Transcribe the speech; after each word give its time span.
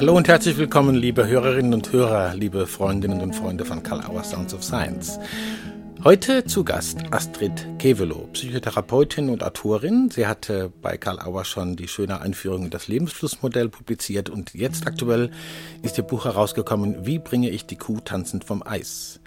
Hallo 0.00 0.16
und 0.16 0.28
herzlich 0.28 0.56
willkommen, 0.56 0.94
liebe 0.94 1.26
Hörerinnen 1.26 1.74
und 1.74 1.90
Hörer, 1.92 2.32
liebe 2.36 2.68
Freundinnen 2.68 3.20
und 3.20 3.34
Freunde 3.34 3.64
von 3.64 3.82
Karl 3.82 4.00
Auer 4.06 4.22
Sounds 4.22 4.54
of 4.54 4.62
Science. 4.62 5.18
Heute 6.04 6.44
zu 6.44 6.62
Gast 6.62 6.98
Astrid 7.10 7.66
Kevelow, 7.80 8.28
Psychotherapeutin 8.32 9.28
und 9.28 9.42
Autorin. 9.42 10.08
Sie 10.12 10.28
hatte 10.28 10.72
bei 10.82 10.96
Karl 10.96 11.18
Auer 11.18 11.44
schon 11.44 11.74
die 11.74 11.88
schöne 11.88 12.20
Einführung 12.20 12.66
in 12.66 12.70
das 12.70 12.86
Lebensflussmodell 12.86 13.70
publiziert 13.70 14.30
und 14.30 14.54
jetzt 14.54 14.86
aktuell 14.86 15.32
ist 15.82 15.98
ihr 15.98 16.04
Buch 16.04 16.26
herausgekommen, 16.26 17.04
Wie 17.04 17.18
bringe 17.18 17.50
ich 17.50 17.66
die 17.66 17.76
Kuh 17.76 17.98
tanzend 17.98 18.44
vom 18.44 18.62
Eis? 18.62 19.18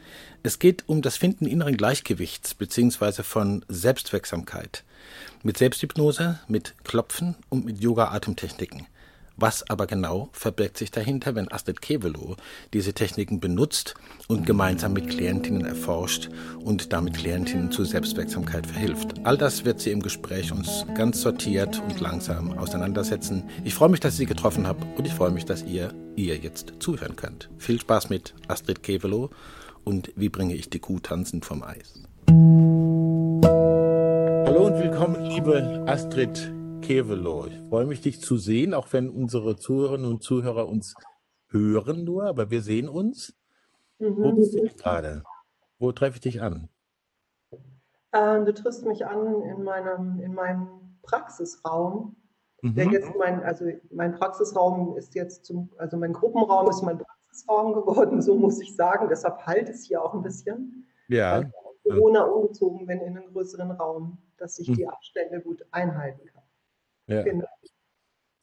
Es 0.42 0.58
geht 0.58 0.86
um 0.88 1.02
das 1.02 1.18
Finden 1.18 1.48
inneren 1.48 1.76
Gleichgewichts 1.76 2.54
bzw. 2.54 3.24
von 3.24 3.66
Selbstwirksamkeit. 3.68 4.86
Mit 5.44 5.58
Selbsthypnose, 5.58 6.40
mit 6.48 6.76
Klopfen 6.86 7.36
und 7.50 7.66
mit 7.66 7.82
Yoga-Atemtechniken. 7.82 8.88
Was 9.38 9.68
aber 9.70 9.88
genau 9.88 10.30
verbirgt 10.34 10.78
sich 10.78 10.92
dahinter, 10.92 11.36
wenn 11.36 11.52
Astrid 11.52 11.82
Kevelow 11.82 12.36
diese 12.74 12.94
Techniken 12.94 13.40
benutzt 13.40 13.96
und 14.28 14.46
gemeinsam 14.46 14.94
mit 14.94 15.10
Klientinnen 15.10 15.66
erforscht 15.66 16.30
und 16.64 16.94
damit 16.94 17.16
Klientinnen 17.16 17.72
zur 17.72 17.86
Selbstwirksamkeit 17.86 18.68
verhilft? 18.68 19.14
All 19.24 19.38
das 19.38 19.66
wird 19.66 19.80
sie 19.80 19.92
im 19.92 20.02
Gespräch 20.02 20.52
uns 20.52 20.86
ganz 20.96 21.22
sortiert 21.22 21.82
und 21.88 22.00
langsam 22.00 22.58
auseinandersetzen. 22.58 23.44
Ich 23.64 23.74
freue 23.74 23.90
mich, 23.90 24.00
dass 24.00 24.14
ich 24.14 24.20
Sie 24.20 24.26
getroffen 24.26 24.68
habe 24.68 24.86
und 24.98 25.08
ich 25.08 25.14
freue 25.14 25.32
mich, 25.32 25.46
dass 25.46 25.64
ihr 25.64 25.94
ihr 26.16 26.38
jetzt 26.38 26.74
zuhören 26.80 27.16
könnt. 27.16 27.50
Viel 27.58 27.80
Spaß 27.80 28.10
mit 28.10 28.36
Astrid 28.48 28.84
Kevelow 28.84 29.30
und 29.84 30.12
wie 30.16 30.30
bringe 30.30 30.54
ich 30.54 30.70
die 30.70 30.80
Kuh 30.80 31.00
tanzend 31.00 31.46
vom 31.46 31.64
Eis? 31.64 32.04
Hallo 34.46 34.68
und 34.68 34.78
willkommen, 34.78 35.26
liebe 35.26 35.84
Astrid 35.88 36.52
Kevelow. 36.82 37.48
Ich 37.48 37.58
freue 37.70 37.86
mich, 37.86 38.02
dich 38.02 38.22
zu 38.22 38.38
sehen, 38.38 38.74
auch 38.74 38.92
wenn 38.92 39.10
unsere 39.10 39.56
Zuhörerinnen 39.56 40.10
und 40.10 40.24
Zuhörer 40.24 40.68
uns 40.68 40.96
hören 41.48 42.04
nur, 42.04 42.26
aber 42.26 42.50
wir 42.50 42.62
sehen 42.62 42.90
uns. 42.90 43.34
Mhm. 44.00 44.18
Wo 44.18 44.32
bist 44.34 44.54
du 44.54 44.64
gerade? 44.64 45.24
Wo 45.80 45.92
treffe 45.92 46.16
ich 46.16 46.22
dich 46.22 46.42
an? 46.42 46.70
Ähm, 48.14 48.46
du 48.46 48.54
triffst 48.54 48.86
mich 48.86 49.06
an 49.06 49.42
in 49.44 49.64
meinem, 49.64 50.20
in 50.20 50.34
meinem 50.34 50.98
Praxisraum. 51.02 52.16
Mhm. 52.62 52.76
Der 52.76 52.86
jetzt 52.88 53.16
mein, 53.18 53.44
also 53.44 53.66
mein 53.92 54.14
Praxisraum 54.14 54.98
ist 54.98 55.16
jetzt 55.16 55.46
zum, 55.46 55.70
also 55.78 55.98
mein 55.98 56.14
Gruppenraum 56.14 56.70
ist 56.70 56.82
mein 56.84 56.98
Praxisraum 56.98 57.74
geworden, 57.74 58.22
so 58.22 58.36
muss 58.36 58.60
ich 58.60 58.76
sagen. 58.76 59.08
Deshalb 59.10 59.46
halt 59.46 59.70
es 59.70 59.86
hier 59.86 60.04
auch 60.04 60.14
ein 60.14 60.22
bisschen. 60.22 60.88
Ja. 61.08 61.44
Corona 61.84 62.24
umgezogen 62.24 62.86
bin 62.86 63.00
in 63.02 63.18
einen 63.18 63.34
größeren 63.34 63.72
Raum, 63.72 64.18
dass 64.38 64.60
ich 64.60 64.70
mhm. 64.70 64.76
die 64.76 64.88
Abstände 64.88 65.42
gut 65.42 65.66
einhalten 65.72 66.26
kann. 66.28 66.41
Ja. 67.12 67.24
Genau. 67.24 67.48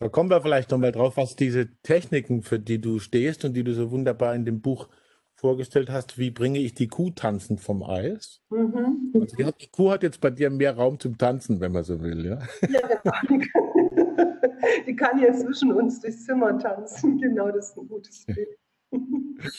Da 0.01 0.09
kommen 0.09 0.31
wir 0.31 0.41
vielleicht 0.41 0.71
nochmal 0.71 0.93
drauf, 0.93 1.17
was 1.17 1.35
diese 1.35 1.69
Techniken, 1.83 2.43
für 2.43 2.61
die 2.61 2.81
du 2.81 3.01
stehst 3.01 3.45
und 3.45 3.55
die 3.55 3.65
du 3.65 3.75
so 3.75 3.91
wunderbar 3.91 4.35
in 4.35 4.45
dem 4.45 4.61
Buch 4.61 4.89
vorgestellt 5.35 5.91
hast, 5.91 6.19
wie 6.19 6.31
bringe 6.31 6.59
ich 6.59 6.75
die 6.75 6.89
Kuh 6.89 7.11
tanzend 7.11 7.61
vom 7.61 7.83
Eis? 7.83 8.41
Mhm. 8.51 9.13
Also 9.15 9.37
die, 9.37 9.45
die, 9.61 9.69
Kuh 9.69 9.91
hat 9.91 10.03
jetzt 10.03 10.21
bei 10.21 10.31
dir 10.31 10.51
mehr 10.51 10.77
Raum 10.77 10.99
zum 11.01 11.17
Tanzen, 11.17 11.61
wenn 11.61 11.73
man 11.73 11.85
so 11.85 12.01
will, 12.01 12.27
ja? 12.27 12.39
Ja, 12.69 12.99
genau. 13.27 13.45
Die 14.87 14.97
kann, 14.97 15.19
hier 15.19 15.33
zwischen 15.35 15.73
uns 15.73 16.01
durchs 16.01 16.25
Zimmer 16.25 16.59
tanzen. 16.59 17.19
Genau, 17.21 17.51
das 17.51 17.71
ist 17.71 17.79
ein 17.79 17.89
gutes 17.89 18.25
Bild. 18.27 18.59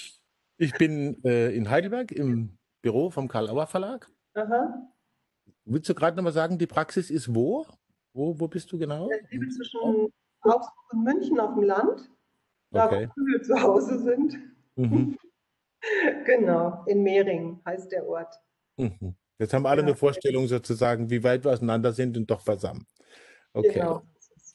Ich 0.61 0.73
bin 0.73 1.23
äh, 1.23 1.55
in 1.55 1.69
Heidelberg 1.69 2.11
im 2.11 2.57
Büro 2.81 3.09
vom 3.09 3.29
Karl-Auer 3.29 3.65
Verlag. 3.65 4.11
Aha. 4.33 4.91
Willst 5.63 5.87
du 5.87 5.95
gerade 5.95 6.17
nochmal 6.17 6.33
sagen, 6.33 6.57
die 6.57 6.67
Praxis 6.67 7.09
ist 7.09 7.33
wo? 7.33 7.65
Wo, 8.19 8.37
wo 8.37 8.49
bist 8.49 8.69
du 8.69 8.77
genau? 8.77 9.09
Ich 9.09 9.31
lebe 9.31 9.47
zwischen 9.47 9.79
Augsburg 10.41 10.91
und 10.91 11.03
München 11.05 11.39
auf 11.39 11.53
dem 11.53 11.63
Land, 11.63 12.11
da 12.69 12.87
okay. 12.87 13.07
wo 13.07 13.13
Kühe 13.13 13.41
zu 13.41 13.61
Hause 13.61 13.97
sind. 13.97 14.37
Mhm. 14.75 15.17
genau, 16.25 16.83
in 16.85 17.01
Mehring 17.01 17.61
heißt 17.65 17.93
der 17.93 18.05
Ort. 18.05 18.35
Mhm. 18.75 19.15
Jetzt 19.37 19.53
haben 19.53 19.65
alle 19.65 19.83
ja. 19.83 19.87
eine 19.87 19.95
Vorstellung 19.95 20.49
sozusagen, 20.49 21.09
wie 21.09 21.23
weit 21.23 21.45
wir 21.45 21.51
auseinander 21.53 21.93
sind 21.93 22.17
und 22.17 22.29
doch 22.29 22.43
beisammen. 22.43 22.85
Okay. 23.53 23.75
Genau. 23.75 24.01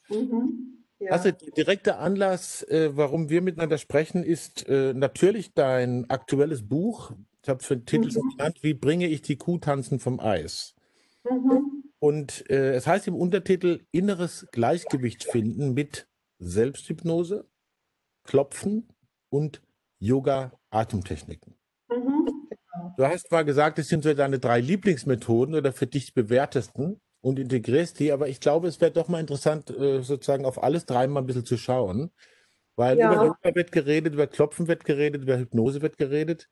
Mhm. 0.09 0.83
Ja. 0.99 1.13
Also 1.13 1.31
der 1.31 1.51
direkte 1.57 1.97
Anlass, 1.97 2.61
äh, 2.69 2.95
warum 2.95 3.31
wir 3.31 3.41
miteinander 3.41 3.79
sprechen, 3.79 4.23
ist 4.23 4.69
äh, 4.69 4.93
natürlich 4.93 5.55
dein 5.55 6.07
aktuelles 6.11 6.67
Buch. 6.69 7.13
Ich 7.41 7.49
habe 7.49 7.61
es 7.61 7.65
für 7.65 7.77
den 7.77 7.87
Titel 7.87 8.09
mhm. 8.09 8.29
genannt, 8.29 8.59
Wie 8.61 8.75
bringe 8.75 9.07
ich 9.07 9.23
die 9.23 9.37
Kuh 9.37 9.57
tanzen 9.57 9.97
vom 9.97 10.19
Eis? 10.19 10.75
Mhm. 11.27 11.74
Und 11.99 12.49
äh, 12.49 12.73
es 12.73 12.87
heißt 12.87 13.07
im 13.07 13.15
Untertitel 13.15 13.85
inneres 13.91 14.47
Gleichgewicht 14.51 15.23
finden 15.23 15.73
mit 15.73 16.07
Selbsthypnose, 16.39 17.47
Klopfen 18.23 18.89
und 19.29 19.61
Yoga-Atemtechniken. 19.99 21.55
Mhm. 21.89 22.49
Du 22.97 23.05
hast 23.05 23.31
mal 23.31 23.43
gesagt, 23.43 23.79
es 23.79 23.87
sind 23.87 24.03
so 24.03 24.13
deine 24.13 24.39
drei 24.39 24.59
Lieblingsmethoden 24.59 25.55
oder 25.55 25.73
für 25.73 25.87
dich 25.87 26.13
bewährtesten 26.13 26.99
und 27.21 27.39
integrierst 27.39 27.99
die, 27.99 28.11
aber 28.11 28.27
ich 28.27 28.39
glaube, 28.39 28.67
es 28.67 28.79
wäre 28.81 28.91
doch 28.91 29.07
mal 29.07 29.19
interessant, 29.19 29.69
äh, 29.69 30.01
sozusagen 30.01 30.45
auf 30.45 30.61
alles 30.61 30.85
dreimal 30.85 31.23
ein 31.23 31.25
bisschen 31.25 31.45
zu 31.45 31.57
schauen, 31.57 32.11
weil 32.77 32.97
ja. 32.97 33.11
über 33.11 33.25
Yoga 33.25 33.55
wird 33.55 33.71
geredet, 33.71 34.13
über 34.13 34.27
Klopfen 34.27 34.67
wird 34.67 34.85
geredet, 34.85 35.23
über 35.23 35.37
Hypnose 35.37 35.81
wird 35.81 35.97
geredet. 35.97 36.49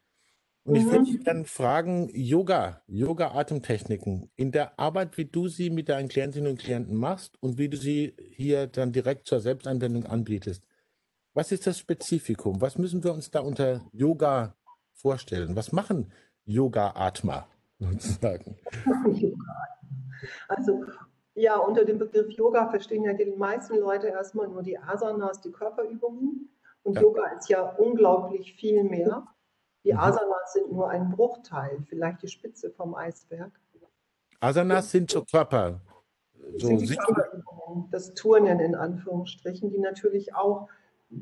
Und 0.66 0.76
ich 0.76 0.86
würde 0.86 1.00
mhm. 1.00 1.06
dich 1.06 1.24
dann 1.24 1.46
fragen, 1.46 2.10
Yoga, 2.14 2.82
Yoga-Atemtechniken, 2.88 4.32
in 4.36 4.52
der 4.52 4.80
Arbeit, 4.80 5.18
wie 5.18 5.26
du 5.26 5.50
sie 5.50 5.70
mit 5.70 5.90
deinen 5.90 6.08
Klientinnen 6.08 6.52
und 6.52 6.60
Klienten 6.60 6.96
machst 6.96 7.42
und 7.42 7.58
wie 7.58 7.68
du 7.68 7.76
sie 7.76 8.16
hier 8.32 8.68
dann 8.68 8.94
direkt 8.94 9.28
zur 9.28 9.42
Selbstanwendung 9.42 10.06
anbietest. 10.06 10.64
Was 11.34 11.52
ist 11.52 11.68
das 11.68 11.80
Spezifikum? 11.80 12.62
Was 12.62 12.78
müssen 12.78 13.04
wir 13.04 13.14
uns 13.14 13.30
da 13.30 13.42
unter 13.42 13.82
Yoga 13.92 14.56
vorstellen? 14.94 15.56
Was 15.58 15.74
machen 15.74 16.14
Yoga-Atmer 16.46 17.48
sozusagen? 17.80 18.58
Also 20.48 20.86
ja, 21.36 21.58
unter 21.58 21.84
dem 21.84 21.98
Begriff 21.98 22.30
Yoga 22.32 22.70
verstehen 22.70 23.04
ja 23.04 23.14
die 23.14 23.26
meisten 23.26 23.78
Leute 23.80 24.08
erstmal 24.08 24.48
nur 24.48 24.64
die 24.64 24.78
Asanas, 24.78 25.42
die 25.42 25.52
Körperübungen. 25.52 26.50
Und 26.84 26.96
ja. 26.96 27.02
Yoga 27.02 27.26
ist 27.38 27.50
ja 27.50 27.64
unglaublich 27.64 28.54
viel 28.54 28.84
mehr. 28.84 29.26
Die 29.84 29.94
mhm. 29.94 30.00
Asanas 30.00 30.54
sind 30.54 30.72
nur 30.72 30.90
ein 30.90 31.10
Bruchteil, 31.10 31.84
vielleicht 31.88 32.22
die 32.24 32.28
Spitze 32.28 32.72
vom 32.72 32.96
Eisberg. 32.96 33.52
Asanas 34.40 34.92
sind 34.92 35.12
so 35.12 35.24
Körper. 35.24 35.82
So 36.58 36.68
sind 36.68 36.82
die 36.82 36.98
das 37.90 38.14
Turnen 38.14 38.60
in 38.60 38.76
Anführungsstrichen, 38.76 39.70
die 39.70 39.80
natürlich 39.80 40.36
auch 40.36 40.68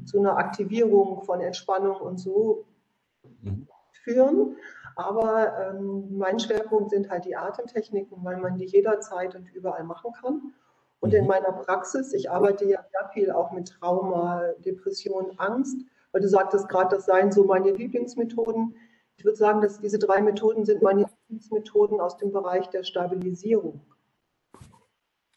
zu 0.06 0.20
einer 0.20 0.38
Aktivierung 0.38 1.24
von 1.24 1.42
Entspannung 1.42 1.98
und 1.98 2.18
so 2.18 2.66
mhm. 3.42 3.68
führen. 4.04 4.58
Aber 4.96 5.58
ähm, 5.60 6.18
mein 6.18 6.40
Schwerpunkt 6.40 6.90
sind 6.90 7.10
halt 7.10 7.26
die 7.26 7.36
Atemtechniken, 7.36 8.18
weil 8.24 8.38
man 8.38 8.58
die 8.58 8.66
jederzeit 8.66 9.36
und 9.36 9.50
überall 9.54 9.84
machen 9.84 10.12
kann. 10.14 10.54
Und 11.00 11.12
mhm. 11.12 11.20
in 11.20 11.28
meiner 11.28 11.52
Praxis, 11.52 12.14
ich 12.14 12.30
arbeite 12.30 12.66
ja 12.66 12.84
sehr 12.92 13.10
viel 13.14 13.32
auch 13.32 13.52
mit 13.52 13.70
Trauma, 13.70 14.44
Depression, 14.66 15.32
Angst 15.38 15.78
weil 16.12 16.22
du 16.22 16.30
sagtest 16.30 16.68
gerade, 16.70 16.96
das 16.96 17.06
seien 17.06 17.32
so 17.32 17.44
meine 17.46 17.72
Lieblingsmethoden. 17.72 18.76
Ich 19.18 19.26
würde 19.26 19.38
sagen, 19.38 19.62
dass 19.62 19.80
diese 19.80 20.00
drei 20.00 20.22
Methoden 20.22 20.66
sind 20.66 20.82
meine 20.82 21.06
Lieblingsmethoden 21.06 22.00
aus 22.00 22.18
dem 22.18 22.32
Bereich 22.32 22.70
der 22.70 22.84
Stabilisierung. 22.84 23.82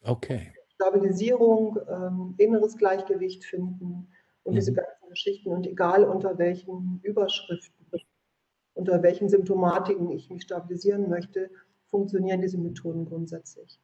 Okay. 0.03 0.53
Stabilisierung, 0.75 1.79
ähm, 1.89 2.34
inneres 2.39 2.77
Gleichgewicht 2.77 3.45
finden 3.45 4.09
und 4.43 4.53
mhm. 4.53 4.57
diese 4.57 4.73
ganzen 4.73 5.09
Geschichten. 5.09 5.51
Und 5.51 5.67
egal 5.67 6.05
unter 6.05 6.39
welchen 6.39 7.01
Überschriften, 7.03 7.87
unter 8.75 9.03
welchen 9.03 9.29
Symptomatiken 9.29 10.11
ich 10.11 10.31
mich 10.31 10.43
stabilisieren 10.43 11.09
möchte, 11.09 11.51
funktionieren 11.87 12.41
diese 12.41 12.59
Methoden 12.59 13.05
grundsätzlich. 13.05 13.81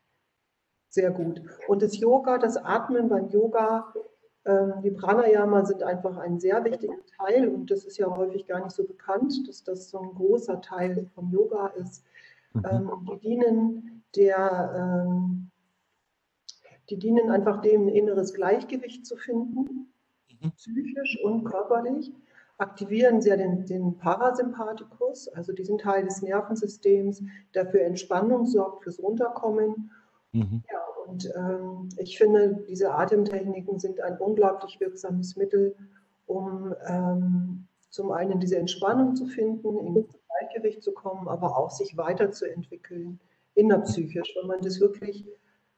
Sehr 0.89 1.13
gut. 1.13 1.41
Und 1.69 1.83
das 1.83 1.97
Yoga, 1.99 2.39
das 2.39 2.57
Atmen 2.57 3.09
beim 3.09 3.29
Yoga 3.29 3.95
die 4.47 4.91
Pranayama 4.91 5.67
sind 5.67 5.83
einfach 5.83 6.17
ein 6.17 6.41
sehr 6.41 6.65
wichtiger 6.65 6.95
Teil 7.19 7.49
und 7.49 7.71
das 7.71 7.85
ist 7.85 7.99
ja 7.99 8.07
häufig 8.07 8.47
gar 8.47 8.65
nicht 8.65 8.75
so 8.75 8.85
bekannt, 8.85 9.47
dass 9.47 9.63
das 9.65 9.91
so 9.91 9.99
ein 10.01 10.15
großer 10.15 10.63
Teil 10.63 11.11
vom 11.15 11.31
Yoga 11.31 11.67
ist. 11.69 12.05
Mhm. 12.55 12.63
Ähm, 12.71 12.91
die 13.11 13.19
dienen 13.19 14.03
der, 14.17 15.07
ähm, 15.07 15.51
die 16.89 16.99
dienen 16.99 17.31
einfach 17.31 17.61
dem, 17.61 17.83
ein 17.83 17.89
inneres 17.89 18.33
Gleichgewicht 18.35 19.07
zu 19.07 19.17
finden, 19.17 19.93
mhm. 20.41 20.53
psychisch 20.53 21.23
und 21.23 21.45
körperlich. 21.45 22.13
Aktivieren 22.59 23.23
sehr 23.23 23.37
den, 23.37 23.65
den 23.65 23.97
Parasympathikus, 23.97 25.29
also 25.29 25.53
diesen 25.53 25.79
Teil 25.79 26.05
des 26.05 26.21
Nervensystems, 26.21 27.23
der 27.55 27.67
für 27.67 27.81
Entspannung 27.83 28.45
sorgt, 28.45 28.83
fürs 28.83 29.03
Runterkommen. 29.03 29.91
Mhm. 30.33 30.63
Ja, 30.71 30.79
und 31.11 31.33
ähm, 31.35 31.89
ich 31.97 32.19
finde, 32.19 32.65
diese 32.69 32.95
Atemtechniken 32.95 33.79
sind 33.79 34.01
ein 34.01 34.19
unglaublich 34.19 34.79
wirksames 34.79 35.37
Mittel, 35.37 35.75
um 36.27 36.75
ähm, 36.87 37.67
zum 37.89 38.13
einen 38.13 38.39
diese 38.39 38.57
Entspannung 38.57 39.17
zu 39.17 39.27
finden, 39.27 39.79
in 39.79 40.07
Gleichgewicht 40.29 40.83
zu 40.83 40.93
kommen, 40.93 41.27
aber 41.27 41.57
auch 41.57 41.71
sich 41.71 41.97
weiterzuentwickeln 41.97 43.19
innerpsychisch. 43.55 44.37
Wenn 44.41 44.47
man 44.47 44.61
das 44.61 44.81
wirklich 44.81 45.27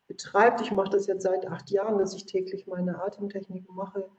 betreibt, 0.06 0.60
ich 0.60 0.72
mache 0.72 0.90
das 0.90 1.06
jetzt 1.06 1.22
seit 1.22 1.46
acht 1.46 1.70
Jahren, 1.70 1.98
dass 1.98 2.14
ich 2.14 2.26
täglich 2.26 2.66
meine 2.66 3.02
Atemtechniken 3.02 3.74
mache, 3.74 4.10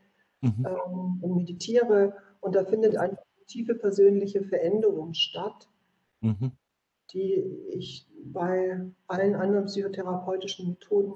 mhm. 0.41 0.65
ähm, 0.67 1.19
und 1.21 1.35
meditiere. 1.35 2.15
Und 2.41 2.55
da 2.55 2.65
findet 2.65 2.97
eine 2.97 3.19
tiefe 3.45 3.75
persönliche 3.75 4.43
Veränderung 4.43 5.13
statt, 5.13 5.69
mhm. 6.21 6.53
Die 7.13 7.43
ich 7.69 8.07
bei 8.25 8.81
allen 9.07 9.35
anderen 9.35 9.65
psychotherapeutischen 9.65 10.69
Methoden 10.69 11.13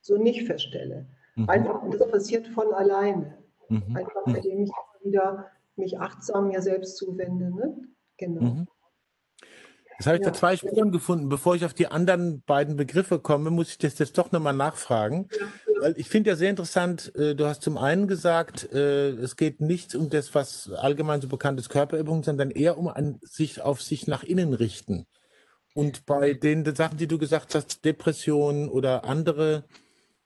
so 0.00 0.16
nicht 0.16 0.46
feststelle. 0.46 1.06
Mhm. 1.36 1.48
Einfach, 1.48 1.82
das 1.90 2.10
passiert 2.10 2.48
von 2.48 2.72
alleine. 2.72 3.38
Mhm. 3.68 3.96
Einfach, 3.96 4.26
indem 4.26 4.62
ich 4.64 4.70
wieder 5.02 5.46
mich 5.76 5.98
achtsam 5.98 6.48
mir 6.48 6.62
selbst 6.62 6.96
zuwende. 6.96 7.50
Ne? 7.50 7.76
Genau. 8.16 8.40
Mhm. 8.42 8.68
Das 9.98 10.06
habe 10.06 10.16
ich 10.16 10.22
ja. 10.22 10.30
da 10.30 10.32
zwei 10.32 10.56
Spuren 10.56 10.92
gefunden. 10.92 11.28
Bevor 11.28 11.56
ich 11.56 11.64
auf 11.64 11.74
die 11.74 11.88
anderen 11.88 12.42
beiden 12.42 12.76
Begriffe 12.76 13.18
komme, 13.18 13.50
muss 13.50 13.70
ich 13.70 13.78
das 13.78 13.98
jetzt 13.98 14.16
doch 14.16 14.30
nochmal 14.30 14.54
nachfragen. 14.54 15.28
Ja. 15.38 15.46
Weil 15.80 15.94
ich 15.96 16.08
finde 16.08 16.30
ja 16.30 16.36
sehr 16.36 16.50
interessant, 16.50 17.12
äh, 17.16 17.34
du 17.34 17.46
hast 17.46 17.62
zum 17.62 17.78
einen 17.78 18.06
gesagt, 18.06 18.72
äh, 18.72 19.10
es 19.10 19.36
geht 19.36 19.60
nicht 19.60 19.94
um 19.94 20.08
das, 20.08 20.34
was 20.34 20.70
allgemein 20.70 21.20
so 21.20 21.28
bekannt 21.28 21.58
ist, 21.58 21.68
Körperübungen, 21.68 22.22
sondern 22.22 22.50
eher 22.50 22.78
um 22.78 22.88
ein 22.88 23.18
sich 23.22 23.60
auf 23.60 23.82
sich 23.82 24.06
nach 24.06 24.22
innen 24.22 24.54
richten. 24.54 25.06
Und 25.78 26.06
bei 26.06 26.34
den 26.34 26.64
Sachen, 26.74 26.98
die 26.98 27.06
du 27.06 27.18
gesagt 27.18 27.54
hast, 27.54 27.84
Depressionen 27.84 28.68
oder 28.68 29.04
andere 29.04 29.62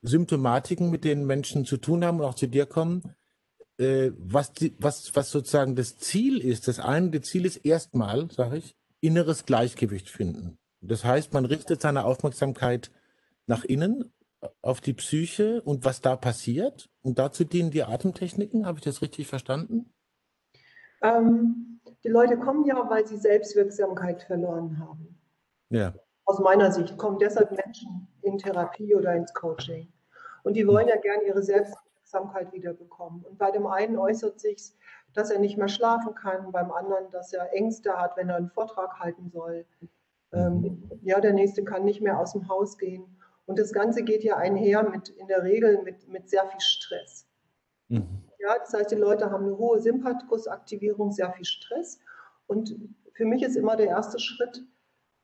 Symptomatiken, 0.01 0.91
mit 0.91 1.05
denen 1.05 1.27
Menschen 1.27 1.67
zu 1.67 1.77
tun 1.77 2.07
haben 2.07 2.21
und 2.21 2.25
auch 2.25 2.37
zu 2.37 2.47
dir 2.47 2.65
kommen, 2.65 3.03
äh, 3.77 4.13
was, 4.17 4.55
die, 4.55 4.75
was, 4.79 5.15
was 5.15 5.31
sozusagen 5.31 5.77
das 5.77 5.99
Ziel 5.99 6.39
ist, 6.39 6.69
das 6.69 6.81
eine 6.81 7.21
Ziel 7.21 7.45
ist 7.45 7.67
erstmal, 7.67 8.31
sage 8.31 8.57
ich, 8.57 8.75
inneres 9.03 9.45
Gleichgewicht 9.45 10.09
finden. 10.09 10.57
Das 10.81 11.05
heißt, 11.05 11.35
man 11.35 11.45
richtet 11.45 11.83
seine 11.83 12.07
Aufmerksamkeit 12.07 12.91
nach 13.47 13.63
innen, 13.63 14.11
auf 14.63 14.81
die 14.81 14.95
Psyche 14.95 15.61
und 15.61 15.85
was 15.85 16.01
da 16.01 16.17
passiert. 16.17 16.89
Und 17.03 17.19
dazu 17.19 17.45
dienen 17.45 17.71
die 17.71 17.83
Atemtechniken. 17.83 18.65
Habe 18.65 18.79
ich 18.79 18.85
das 18.87 19.03
richtig 19.03 19.27
verstanden? 19.27 19.93
Ähm, 21.03 21.79
die 22.05 22.09
Leute 22.09 22.39
kommen 22.39 22.65
ja, 22.65 22.89
weil 22.89 23.07
sie 23.07 23.19
Selbstwirksamkeit 23.19 24.23
verloren 24.23 24.79
haben. 24.79 25.19
Ja. 25.73 25.93
Aus 26.25 26.39
meiner 26.39 26.71
Sicht 26.71 26.97
kommen 26.99 27.19
deshalb 27.19 27.51
Menschen 27.51 28.09
in 28.23 28.39
Therapie 28.39 28.95
oder 28.95 29.15
ins 29.15 29.35
Coaching. 29.35 29.93
Und 30.45 30.55
die 30.55 30.67
wollen 30.67 30.89
ja 30.89 30.97
gerne 30.97 31.25
ihre 31.25 31.43
Selbstwirksamkeit 31.43 32.53
wiederbekommen. 32.53 33.25
Und 33.25 33.39
bei 33.39 33.51
dem 33.51 33.67
einen 33.67 33.97
äußert 33.97 34.41
sich 34.41 34.75
dass 35.15 35.31
er 35.31 35.39
nicht 35.39 35.59
mehr 35.59 35.69
schlafen 35.69 36.15
kann, 36.15 36.53
beim 36.53 36.71
anderen, 36.71 37.11
dass 37.11 37.33
er 37.33 37.53
Ängste 37.53 37.99
hat, 37.99 38.17
wenn 38.17 38.29
er 38.29 38.37
einen 38.37 38.51
Vortrag 38.51 38.99
halten 38.99 39.31
soll. 39.31 39.67
Ähm, 40.33 40.91
ja, 41.03 41.21
der 41.21 41.33
nächste 41.33 41.65
kann 41.65 41.85
nicht 41.85 42.01
mehr 42.01 42.19
aus 42.19 42.33
dem 42.33 42.49
Haus 42.49 42.79
gehen. 42.79 43.05
Und 43.45 43.59
das 43.59 43.73
Ganze 43.73 44.03
geht 44.03 44.25
ja 44.25 44.37
einher 44.37 44.89
mit, 44.89 45.09
in 45.11 45.27
der 45.27 45.43
Regel 45.43 45.83
mit, 45.83 46.09
mit 46.09 46.31
sehr 46.31 46.47
viel 46.47 46.61
Stress. 46.61 47.27
Mhm. 47.89 48.25
Ja, 48.39 48.59
das 48.59 48.73
heißt, 48.73 48.91
die 48.91 48.97
Leute 48.97 49.31
haben 49.31 49.45
eine 49.45 49.59
hohe 49.59 49.81
Sympathikusaktivierung, 49.81 51.13
sehr 51.13 51.33
viel 51.33 51.45
Stress. 51.45 52.01
Und 52.47 52.75
für 53.13 53.27
mich 53.27 53.43
ist 53.43 53.57
immer 53.57 53.77
der 53.77 53.89
erste 53.89 54.19
Schritt, 54.19 54.65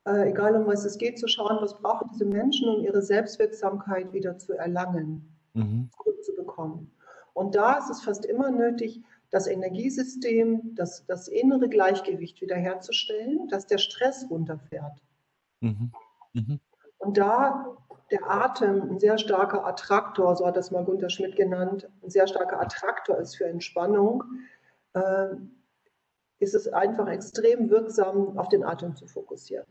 äh, 0.09 0.31
egal 0.31 0.57
um 0.57 0.67
was 0.67 0.85
es 0.85 0.99
geht, 0.99 1.19
zu 1.19 1.29
schauen, 1.29 1.59
was 1.61 1.79
brauchen 1.79 2.09
diese 2.13 2.25
Menschen, 2.25 2.69
um 2.69 2.83
ihre 2.83 3.03
Selbstwirksamkeit 3.03 4.13
wieder 4.13 4.39
zu 4.39 4.55
erlangen, 4.55 5.29
mhm. 5.55 5.91
zurückzubekommen. 5.97 6.91
Und 7.35 7.55
da 7.55 7.79
ist 7.79 7.91
es 7.91 8.03
fast 8.03 8.25
immer 8.25 8.51
nötig, 8.51 9.03
das 9.31 9.47
Energiesystem, 9.47 10.75
das, 10.75 11.05
das 11.07 11.29
innere 11.29 11.69
Gleichgewicht 11.69 12.41
wiederherzustellen, 12.41 13.47
dass 13.49 13.67
der 13.67 13.79
Stress 13.79 14.27
runterfährt. 14.31 14.99
Mhm. 15.61 15.93
Mhm. 16.33 16.61
Und 16.99 17.19
da 17.19 17.77
der 18.11 18.31
Atem 18.31 18.91
ein 18.91 18.99
sehr 18.99 19.19
starker 19.19 19.67
Attraktor, 19.67 20.35
so 20.35 20.47
hat 20.47 20.57
das 20.57 20.71
mal 20.71 20.85
Gunter 20.85 21.11
Schmidt 21.11 21.37
genannt, 21.37 21.89
ein 22.03 22.09
sehr 22.09 22.27
starker 22.27 22.59
Attraktor 22.59 23.19
ist 23.19 23.37
für 23.37 23.45
Entspannung, 23.45 24.25
äh, 24.95 25.35
ist 26.39 26.55
es 26.55 26.69
einfach 26.69 27.07
extrem 27.09 27.69
wirksam, 27.69 28.39
auf 28.39 28.49
den 28.49 28.65
Atem 28.65 28.97
zu 28.97 29.07
fokussieren. 29.07 29.67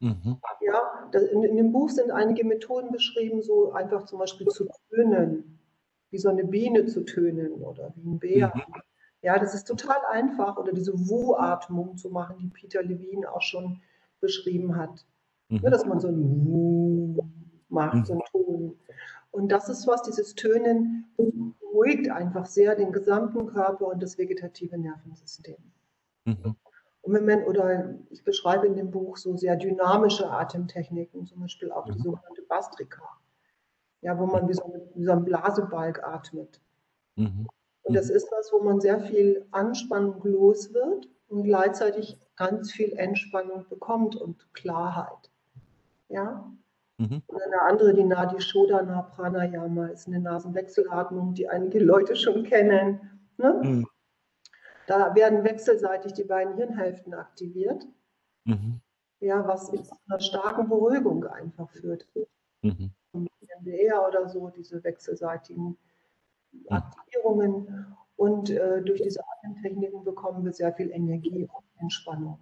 Mhm. 0.00 0.38
Ja, 0.60 1.10
in, 1.12 1.44
in, 1.44 1.56
dem 1.56 1.72
Buch 1.72 1.90
sind 1.90 2.10
einige 2.10 2.44
Methoden 2.44 2.90
beschrieben, 2.90 3.42
so 3.42 3.72
einfach 3.72 4.06
zum 4.06 4.18
Beispiel 4.18 4.46
zu 4.48 4.66
tönen, 4.88 5.58
wie 6.10 6.18
so 6.18 6.30
eine 6.30 6.44
Biene 6.44 6.86
zu 6.86 7.04
tönen 7.04 7.52
oder 7.62 7.92
wie 7.96 8.10
ein 8.10 8.18
Bär. 8.18 8.52
Mhm. 8.54 8.74
Ja, 9.22 9.38
das 9.38 9.54
ist 9.54 9.68
total 9.68 9.98
einfach 10.10 10.56
oder 10.56 10.72
diese 10.72 10.94
Wu-Atmung 10.94 11.98
zu 11.98 12.08
machen, 12.08 12.38
die 12.38 12.48
Peter 12.48 12.82
Levine 12.82 13.30
auch 13.30 13.42
schon 13.42 13.82
beschrieben 14.20 14.76
hat. 14.76 15.06
Mhm. 15.48 15.58
Ja, 15.62 15.70
dass 15.70 15.84
man 15.84 16.00
so 16.00 16.08
ein 16.08 16.46
Wu 16.46 17.22
macht, 17.68 17.96
mhm. 17.96 18.04
so 18.06 18.12
ein 18.14 18.20
Ton. 18.30 18.78
Und 19.32 19.52
das 19.52 19.68
ist 19.68 19.86
was, 19.86 20.02
dieses 20.02 20.34
Tönen 20.34 21.04
beruhigt 21.60 22.10
einfach 22.10 22.46
sehr 22.46 22.74
den 22.74 22.90
gesamten 22.90 23.46
Körper 23.46 23.88
und 23.88 24.02
das 24.02 24.16
vegetative 24.16 24.78
Nervensystem. 24.78 25.58
Mhm. 26.24 26.56
Und 27.02 27.14
wenn 27.14 27.24
man, 27.24 27.44
oder 27.44 27.94
ich 28.10 28.24
beschreibe 28.24 28.66
in 28.66 28.76
dem 28.76 28.90
Buch 28.90 29.16
so 29.16 29.36
sehr 29.36 29.56
dynamische 29.56 30.28
Atemtechniken, 30.30 31.26
zum 31.26 31.40
Beispiel 31.40 31.72
auch 31.72 31.86
die 31.86 31.98
mhm. 31.98 32.02
sogenannte 32.02 32.42
Bastrika, 32.42 33.02
ja, 34.02 34.18
wo 34.18 34.26
man 34.26 34.48
wie 34.48 34.54
so, 34.54 34.90
wie 34.94 35.04
so 35.04 35.12
ein 35.12 35.24
Blasebalg 35.24 36.02
atmet. 36.02 36.60
Mhm. 37.16 37.46
Und 37.82 37.94
das 37.94 38.08
mhm. 38.08 38.16
ist 38.16 38.30
was, 38.30 38.52
wo 38.52 38.62
man 38.62 38.80
sehr 38.80 39.00
viel 39.00 39.46
Anspannung 39.50 40.22
los 40.24 40.74
wird 40.74 41.08
und 41.28 41.44
gleichzeitig 41.44 42.18
ganz 42.36 42.72
viel 42.72 42.92
Entspannung 42.92 43.66
bekommt 43.68 44.16
und 44.16 44.52
Klarheit. 44.52 45.30
Ja? 46.08 46.50
Mhm. 46.98 47.22
Und 47.26 47.42
eine 47.42 47.62
andere, 47.62 47.94
die 47.94 48.04
Nadi 48.04 48.40
Shodhana 48.40 49.02
Pranayama, 49.02 49.86
ist 49.86 50.06
eine 50.06 50.20
Nasenwechselatmung, 50.20 51.34
die 51.34 51.48
einige 51.48 51.78
Leute 51.78 52.14
schon 52.14 52.44
kennen. 52.44 53.00
Ne? 53.38 53.60
Mhm. 53.62 53.86
Da 54.90 55.14
werden 55.14 55.44
wechselseitig 55.44 56.14
die 56.14 56.24
beiden 56.24 56.56
Hirnhälften 56.56 57.14
aktiviert. 57.14 57.86
Mhm. 58.44 58.80
Ja, 59.20 59.46
was 59.46 59.66
zu 59.66 59.80
einer 60.08 60.18
starken 60.18 60.68
Beruhigung 60.68 61.24
einfach 61.26 61.70
führt. 61.70 62.08
Mhm. 62.62 62.90
MDR 63.60 64.08
oder 64.08 64.28
so, 64.28 64.48
diese 64.48 64.82
wechselseitigen 64.82 65.78
Aktivierungen 66.68 67.94
und 68.16 68.50
äh, 68.50 68.82
durch 68.82 69.00
diese 69.00 69.20
Atemtechniken 69.36 70.02
bekommen 70.02 70.44
wir 70.44 70.52
sehr 70.52 70.72
viel 70.72 70.90
Energie 70.90 71.44
und 71.44 71.80
Entspannung. 71.80 72.40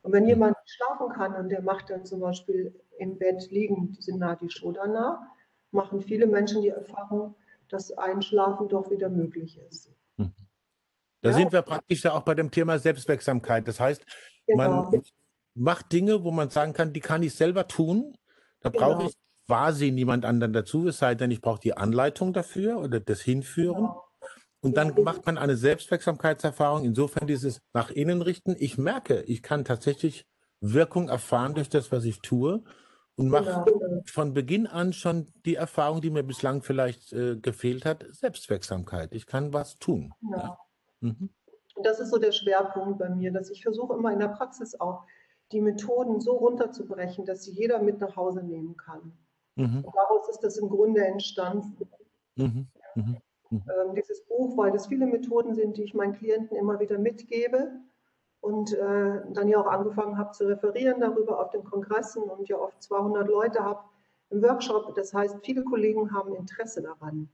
Und 0.00 0.14
wenn 0.14 0.26
jemand 0.26 0.56
schlafen 0.64 1.10
kann 1.10 1.34
und 1.34 1.50
der 1.50 1.60
macht 1.60 1.90
dann 1.90 2.06
zum 2.06 2.20
Beispiel 2.20 2.74
im 2.96 3.18
Bett 3.18 3.50
liegend 3.50 3.98
diese 3.98 4.16
Nadi 4.16 4.48
Shodhana, 4.48 5.30
machen 5.70 6.00
viele 6.00 6.26
Menschen 6.26 6.62
die 6.62 6.70
Erfahrung, 6.70 7.34
dass 7.68 7.92
Einschlafen 7.92 8.70
doch 8.70 8.90
wieder 8.90 9.10
möglich 9.10 9.60
ist. 9.68 9.92
Mhm. 10.16 10.32
Da 11.22 11.30
ja. 11.30 11.36
sind 11.36 11.52
wir 11.52 11.62
praktisch 11.62 12.04
ja 12.04 12.12
auch 12.12 12.22
bei 12.22 12.34
dem 12.34 12.50
Thema 12.50 12.78
Selbstwirksamkeit. 12.78 13.68
Das 13.68 13.80
heißt, 13.80 14.04
genau. 14.46 14.90
man 14.90 15.02
macht 15.54 15.92
Dinge, 15.92 16.24
wo 16.24 16.30
man 16.30 16.50
sagen 16.50 16.72
kann, 16.72 16.92
die 16.92 17.00
kann 17.00 17.22
ich 17.22 17.34
selber 17.34 17.68
tun. 17.68 18.16
Da 18.60 18.70
genau. 18.70 18.94
brauche 18.94 19.08
ich 19.08 19.14
quasi 19.46 19.90
niemand 19.90 20.24
anderen 20.24 20.52
dazu, 20.52 20.86
es 20.86 20.98
sei 20.98 21.14
denn, 21.16 21.30
ich 21.30 21.40
brauche 21.40 21.60
die 21.60 21.76
Anleitung 21.76 22.32
dafür 22.32 22.78
oder 22.78 23.00
das 23.00 23.20
Hinführen. 23.20 23.88
Und 24.60 24.76
dann 24.76 24.94
macht 25.02 25.26
man 25.26 25.38
eine 25.38 25.56
Selbstwirksamkeitserfahrung. 25.56 26.84
Insofern 26.84 27.26
dieses 27.26 27.60
nach 27.72 27.90
innen 27.90 28.22
richten. 28.22 28.54
Ich 28.58 28.78
merke, 28.78 29.22
ich 29.22 29.42
kann 29.42 29.64
tatsächlich 29.64 30.26
Wirkung 30.60 31.08
erfahren 31.08 31.54
durch 31.54 31.68
das, 31.68 31.90
was 31.90 32.04
ich 32.04 32.20
tue 32.20 32.62
und 33.16 33.28
mache 33.28 33.64
genau. 33.66 34.02
von 34.06 34.34
Beginn 34.34 34.66
an 34.66 34.92
schon 34.92 35.26
die 35.46 35.54
Erfahrung, 35.54 36.00
die 36.00 36.10
mir 36.10 36.22
bislang 36.22 36.62
vielleicht 36.62 37.12
äh, 37.12 37.36
gefehlt 37.36 37.84
hat, 37.84 38.04
Selbstwirksamkeit. 38.10 39.14
Ich 39.14 39.26
kann 39.26 39.52
was 39.52 39.78
tun. 39.78 40.12
Genau. 40.20 40.36
Ja. 40.36 40.58
Mhm. 41.00 41.30
Das 41.82 42.00
ist 42.00 42.10
so 42.10 42.18
der 42.18 42.32
Schwerpunkt 42.32 42.98
bei 42.98 43.08
mir, 43.08 43.32
dass 43.32 43.50
ich 43.50 43.62
versuche 43.62 43.94
immer 43.94 44.12
in 44.12 44.18
der 44.18 44.28
Praxis 44.28 44.78
auch 44.80 45.04
die 45.52 45.60
Methoden 45.60 46.20
so 46.20 46.36
runterzubrechen, 46.36 47.24
dass 47.24 47.44
sie 47.44 47.52
jeder 47.52 47.80
mit 47.80 48.00
nach 48.00 48.16
Hause 48.16 48.42
nehmen 48.42 48.76
kann. 48.76 49.12
Mhm. 49.56 49.84
daraus 49.94 50.28
ist 50.28 50.40
das 50.40 50.56
im 50.56 50.68
Grunde 50.68 51.04
entstanden. 51.04 51.76
Mhm. 52.36 52.68
Mhm. 52.94 53.16
mhm. 53.50 53.62
Ähm, 53.68 53.94
dieses 53.94 54.24
Buch, 54.26 54.56
weil 54.56 54.74
es 54.74 54.86
viele 54.86 55.06
Methoden 55.06 55.54
sind, 55.54 55.76
die 55.76 55.82
ich 55.82 55.94
meinen 55.94 56.14
Klienten 56.14 56.56
immer 56.56 56.78
wieder 56.78 56.98
mitgebe 56.98 57.72
und 58.40 58.72
äh, 58.72 59.20
dann 59.32 59.48
ja 59.48 59.60
auch 59.60 59.66
angefangen 59.66 60.16
habe 60.16 60.32
zu 60.32 60.46
referieren 60.46 61.00
darüber 61.00 61.40
auf 61.40 61.50
den 61.50 61.64
Kongressen 61.64 62.22
und 62.22 62.48
ja 62.48 62.56
oft 62.56 62.82
200 62.82 63.28
Leute 63.28 63.62
habe 63.62 63.82
im 64.30 64.42
Workshop. 64.42 64.94
Das 64.94 65.12
heißt, 65.12 65.38
viele 65.42 65.64
Kollegen 65.64 66.12
haben 66.12 66.34
Interesse 66.34 66.80
daran. 66.82 67.28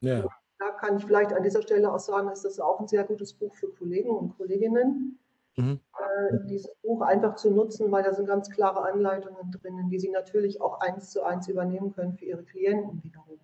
Ja. 0.00 0.26
Da 0.60 0.72
kann 0.72 0.98
ich 0.98 1.06
vielleicht 1.06 1.32
an 1.32 1.42
dieser 1.42 1.62
Stelle 1.62 1.90
auch 1.90 1.98
sagen, 1.98 2.28
ist 2.28 2.44
das 2.44 2.60
auch 2.60 2.80
ein 2.80 2.86
sehr 2.86 3.04
gutes 3.04 3.32
Buch 3.32 3.54
für 3.54 3.72
Kollegen 3.72 4.10
und 4.10 4.36
Kolleginnen 4.36 5.18
mhm. 5.56 5.80
äh, 5.98 6.38
dieses 6.48 6.70
Buch 6.82 7.00
einfach 7.00 7.36
zu 7.36 7.50
nutzen, 7.50 7.90
weil 7.90 8.02
da 8.02 8.12
sind 8.12 8.26
ganz 8.26 8.50
klare 8.50 8.82
Anleitungen 8.82 9.50
drin, 9.50 9.88
die 9.88 9.98
Sie 9.98 10.10
natürlich 10.10 10.60
auch 10.60 10.80
eins 10.80 11.10
zu 11.10 11.22
eins 11.22 11.48
übernehmen 11.48 11.94
können 11.94 12.12
für 12.12 12.26
Ihre 12.26 12.44
Klienten 12.44 13.02
wiederum. 13.02 13.40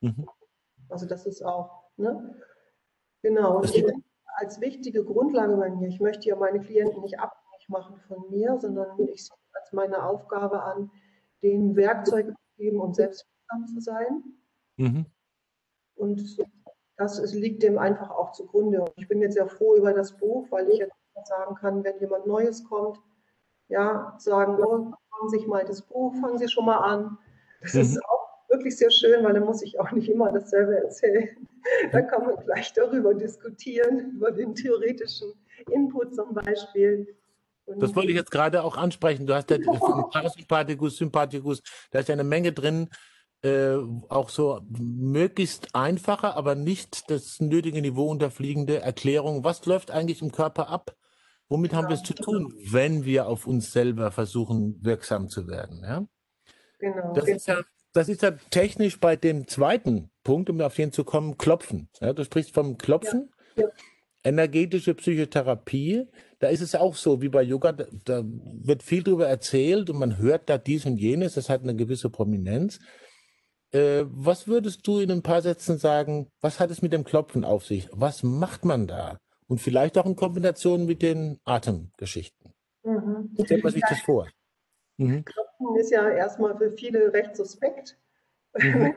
Mhm. 0.00 0.28
Also 0.88 1.06
das 1.06 1.24
ist 1.24 1.44
auch, 1.44 1.84
ne? 1.96 2.34
Genau. 3.22 3.60
Und 3.60 3.72
als 4.36 4.60
wichtige 4.60 5.04
Grundlage 5.04 5.56
bei 5.56 5.70
mir, 5.70 5.86
ich 5.86 6.00
möchte 6.00 6.28
ja 6.28 6.34
meine 6.34 6.60
Klienten 6.60 7.00
nicht 7.00 7.20
abhängig 7.20 7.68
machen 7.68 7.96
von 8.08 8.28
mir, 8.28 8.58
sondern 8.60 8.98
ich 8.98 9.24
sehe 9.24 9.36
als 9.52 9.72
meine 9.72 10.04
Aufgabe 10.04 10.64
an, 10.64 10.90
denen 11.42 11.76
Werkzeuge 11.76 12.32
zu 12.32 12.56
geben, 12.56 12.80
um 12.80 12.92
selbstwirksam 12.92 13.66
zu 13.66 13.80
sein. 13.80 14.24
Mhm. 14.76 15.06
Und 15.96 16.36
das 16.96 17.18
ist, 17.18 17.34
liegt 17.34 17.62
dem 17.62 17.78
einfach 17.78 18.10
auch 18.10 18.32
zugrunde. 18.32 18.80
Und 18.80 18.92
ich 18.96 19.08
bin 19.08 19.20
jetzt 19.20 19.34
sehr 19.34 19.48
froh 19.48 19.76
über 19.76 19.92
das 19.92 20.16
Buch, 20.16 20.46
weil 20.50 20.68
ich 20.68 20.78
jetzt 20.78 20.92
sagen 21.24 21.54
kann, 21.54 21.84
wenn 21.84 21.98
jemand 22.00 22.26
Neues 22.26 22.64
kommt, 22.64 22.98
ja, 23.68 24.14
sagen, 24.18 24.58
oh, 24.62 24.92
fangen 25.10 25.28
Sie 25.28 25.38
sich 25.38 25.46
mal 25.46 25.64
das 25.64 25.82
Buch, 25.82 26.14
fangen 26.20 26.38
Sie 26.38 26.48
schon 26.48 26.66
mal 26.66 26.78
an. 26.78 27.18
Das 27.62 27.74
mhm. 27.74 27.80
ist 27.80 28.04
auch 28.04 28.28
wirklich 28.48 28.76
sehr 28.76 28.90
schön, 28.90 29.24
weil 29.24 29.34
dann 29.34 29.44
muss 29.44 29.62
ich 29.62 29.80
auch 29.80 29.90
nicht 29.92 30.08
immer 30.08 30.30
dasselbe 30.32 30.76
erzählen. 30.76 31.28
Da 31.92 32.02
kann 32.02 32.26
man 32.26 32.36
gleich 32.44 32.72
darüber 32.74 33.14
diskutieren, 33.14 34.12
über 34.16 34.30
den 34.30 34.54
theoretischen 34.54 35.32
Input 35.70 36.14
zum 36.14 36.34
Beispiel. 36.34 37.16
Und 37.64 37.82
das 37.82 37.96
wollte 37.96 38.10
ich 38.10 38.16
jetzt 38.16 38.30
gerade 38.30 38.62
auch 38.62 38.76
ansprechen. 38.76 39.26
Du 39.26 39.34
hast 39.34 39.50
ja 39.50 39.56
Parasympathikus, 40.12 40.98
Sympathikus, 40.98 41.62
da 41.90 42.00
ist 42.00 42.08
ja 42.08 42.12
eine 42.12 42.24
Menge 42.24 42.52
drin, 42.52 42.90
äh, 43.44 43.76
auch 44.08 44.30
so 44.30 44.62
möglichst 44.70 45.74
einfache, 45.74 46.34
aber 46.34 46.54
nicht 46.54 47.10
das 47.10 47.40
nötige 47.40 47.82
Niveau 47.82 48.10
unterfliegende 48.10 48.80
Erklärung. 48.80 49.44
Was 49.44 49.66
läuft 49.66 49.90
eigentlich 49.90 50.22
im 50.22 50.32
Körper 50.32 50.68
ab? 50.68 50.96
Womit 51.50 51.72
ja. 51.72 51.78
haben 51.78 51.88
wir 51.88 51.94
es 51.94 52.02
zu 52.02 52.14
tun, 52.14 52.54
wenn 52.70 53.04
wir 53.04 53.26
auf 53.26 53.46
uns 53.46 53.70
selber 53.70 54.10
versuchen, 54.10 54.78
wirksam 54.82 55.28
zu 55.28 55.46
werden? 55.46 55.82
Ja? 55.82 56.06
Genau. 56.78 57.12
Das 57.12 57.28
ist 57.28 57.46
ja, 57.46 57.60
das 57.92 58.08
ist 58.08 58.22
ja 58.22 58.30
technisch 58.50 58.98
bei 58.98 59.14
dem 59.14 59.46
zweiten 59.46 60.10
Punkt, 60.22 60.48
um 60.48 60.60
auf 60.62 60.74
den 60.74 60.90
zu 60.90 61.04
kommen, 61.04 61.36
Klopfen. 61.36 61.90
Ja, 62.00 62.14
du 62.14 62.24
sprichst 62.24 62.54
vom 62.54 62.78
Klopfen. 62.78 63.30
Ja. 63.56 63.64
Ja. 63.64 63.68
Energetische 64.26 64.94
Psychotherapie, 64.94 66.06
da 66.38 66.48
ist 66.48 66.62
es 66.62 66.74
auch 66.74 66.94
so, 66.94 67.20
wie 67.20 67.28
bei 67.28 67.42
Yoga, 67.42 67.72
da, 67.72 67.84
da 68.06 68.22
wird 68.24 68.82
viel 68.82 69.02
darüber 69.02 69.28
erzählt 69.28 69.90
und 69.90 69.98
man 69.98 70.16
hört 70.16 70.48
da 70.48 70.56
dies 70.56 70.86
und 70.86 70.96
jenes, 70.96 71.34
das 71.34 71.50
hat 71.50 71.62
eine 71.62 71.76
gewisse 71.76 72.08
Prominenz. 72.08 72.78
Äh, 73.74 74.06
was 74.06 74.46
würdest 74.46 74.86
du 74.86 75.00
in 75.00 75.10
ein 75.10 75.22
paar 75.22 75.42
Sätzen 75.42 75.78
sagen, 75.78 76.28
was 76.40 76.60
hat 76.60 76.70
es 76.70 76.80
mit 76.80 76.92
dem 76.92 77.02
Klopfen 77.02 77.44
auf 77.44 77.66
sich? 77.66 77.88
Was 77.92 78.22
macht 78.22 78.64
man 78.64 78.86
da? 78.86 79.18
Und 79.48 79.60
vielleicht 79.60 79.98
auch 79.98 80.06
in 80.06 80.14
Kombination 80.14 80.86
mit 80.86 81.02
den 81.02 81.40
Atemgeschichten. 81.44 82.52
Mhm. 82.84 83.34
Stellt 83.42 83.64
man 83.64 83.72
sich 83.72 83.82
das 83.88 84.00
vor? 84.00 84.28
Mhm. 84.96 85.24
Klopfen 85.24 85.76
ist 85.76 85.90
ja 85.90 86.08
erstmal 86.08 86.56
für 86.56 86.70
viele 86.70 87.12
recht 87.12 87.36
suspekt. 87.36 87.98
Mhm. 88.56 88.94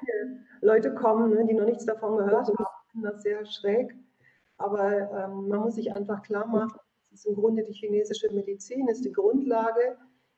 Leute 0.61 0.93
kommen, 0.93 1.33
ne, 1.33 1.43
die 1.47 1.55
noch 1.55 1.65
nichts 1.65 1.83
davon 1.83 2.17
gehört 2.17 2.47
haben, 2.47 2.65
finden 2.91 3.07
das 3.07 3.23
sehr 3.23 3.43
schräg. 3.43 3.91
Aber 4.57 4.91
ähm, 5.11 5.47
man 5.47 5.61
muss 5.61 5.73
sich 5.73 5.95
einfach 5.95 6.21
klar 6.21 6.45
machen, 6.45 6.77
das 7.09 7.21
ist 7.21 7.25
im 7.25 7.33
Grunde 7.33 7.63
die 7.63 7.73
chinesische 7.73 8.31
Medizin, 8.31 8.87
ist 8.87 9.03
die 9.03 9.11
Grundlage, 9.11 9.97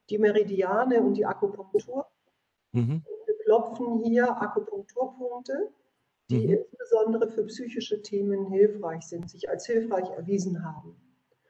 die 0.10 0.18
Meridiane 0.18 1.02
und 1.02 1.16
die 1.16 1.26
Akupunktur. 1.26 2.06
Mhm. 2.72 3.04
Klopfen 3.50 4.04
hier 4.04 4.40
Akupunkturpunkte, 4.40 5.72
die 6.30 6.46
mhm. 6.46 6.54
insbesondere 6.54 7.28
für 7.30 7.44
psychische 7.46 8.00
Themen 8.04 8.46
hilfreich 8.46 9.02
sind, 9.08 9.28
sich 9.28 9.50
als 9.50 9.66
hilfreich 9.66 10.08
erwiesen 10.12 10.64
haben. 10.64 10.96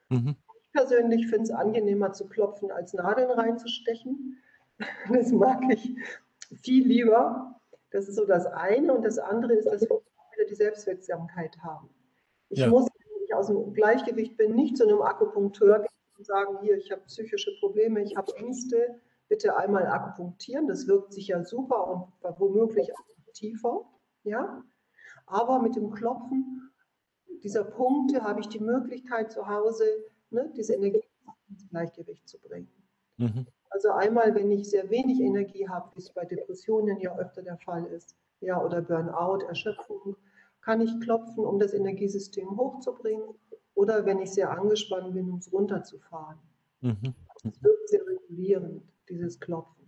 Mhm. 0.08 0.38
Ich 0.56 0.72
persönlich 0.72 1.28
finde 1.28 1.44
es 1.44 1.52
angenehmer 1.52 2.14
zu 2.14 2.30
klopfen, 2.30 2.72
als 2.72 2.94
Nadeln 2.94 3.30
reinzustechen. 3.30 4.38
Das 5.12 5.34
mag 5.34 5.62
ich 5.74 5.94
viel 6.62 6.88
lieber. 6.88 7.60
Das 7.92 8.08
ist 8.08 8.16
so 8.16 8.26
das 8.26 8.46
eine. 8.46 8.94
Und 8.94 9.04
das 9.04 9.20
andere 9.20 9.52
ist, 9.52 9.66
dass 9.66 9.82
wir 9.82 9.90
wieder 9.90 10.46
die 10.50 10.56
Selbstwirksamkeit 10.56 11.58
haben. 11.62 11.90
Ich 12.48 12.60
ja. 12.60 12.70
muss, 12.70 12.86
wenn 12.86 13.24
ich 13.26 13.34
aus 13.34 13.48
dem 13.48 13.74
Gleichgewicht 13.74 14.38
bin, 14.38 14.56
nicht 14.56 14.78
zu 14.78 14.88
einem 14.88 15.02
Akupunkteur 15.02 15.80
gehen 15.80 15.90
und 16.18 16.26
sagen, 16.26 16.60
hier, 16.62 16.78
ich 16.78 16.94
habe 16.94 17.02
psychische 17.08 17.52
Probleme, 17.60 18.02
ich 18.02 18.16
habe 18.16 18.34
Ängste, 18.38 19.02
bitte 19.30 19.56
einmal 19.56 19.88
akupunktieren. 19.88 20.68
Das 20.68 20.88
wirkt 20.88 21.14
sich 21.14 21.28
ja 21.28 21.44
super 21.46 21.88
und 21.88 22.40
womöglich 22.40 22.94
auch 22.94 23.10
tiefer. 23.34 23.86
Ja? 24.24 24.64
Aber 25.26 25.62
mit 25.62 25.76
dem 25.76 25.92
Klopfen 25.92 26.72
dieser 27.44 27.64
Punkte 27.64 28.24
habe 28.24 28.42
ich 28.42 28.50
die 28.50 28.60
Möglichkeit 28.60 29.32
zu 29.32 29.48
Hause, 29.48 29.86
ne, 30.30 30.52
diese 30.58 30.74
Energie 30.74 31.04
ins 31.48 31.70
Gleichgewicht 31.70 32.28
zu 32.28 32.38
bringen. 32.40 32.70
Mhm. 33.18 33.46
Also 33.70 33.92
einmal, 33.92 34.34
wenn 34.36 34.52
ich 34.52 34.70
sehr 34.70 34.90
wenig 34.90 35.22
Energie 35.22 35.68
habe, 35.70 35.96
wie 35.96 36.00
es 36.00 36.12
bei 36.12 36.26
Depressionen 36.26 37.00
ja 37.00 37.16
öfter 37.18 37.42
der 37.42 37.58
Fall 37.58 37.86
ist, 37.86 38.16
ja, 38.42 38.62
oder 38.62 38.82
Burnout, 38.82 39.46
Erschöpfung, 39.46 40.16
kann 40.62 40.82
ich 40.82 41.00
klopfen, 41.02 41.46
um 41.46 41.60
das 41.60 41.74
Energiesystem 41.74 42.58
hochzubringen. 42.58 43.36
Oder 43.76 44.06
wenn 44.06 44.20
ich 44.20 44.32
sehr 44.32 44.50
angespannt 44.52 45.14
bin, 45.14 45.30
um 45.30 45.38
es 45.38 45.52
runterzufahren. 45.52 46.40
Mhm. 46.82 47.14
Das 47.44 47.64
wirkt 47.64 47.90
sehr 47.90 48.06
regulierend, 48.06 48.84
dieses 49.10 49.40
Klopfen. 49.40 49.80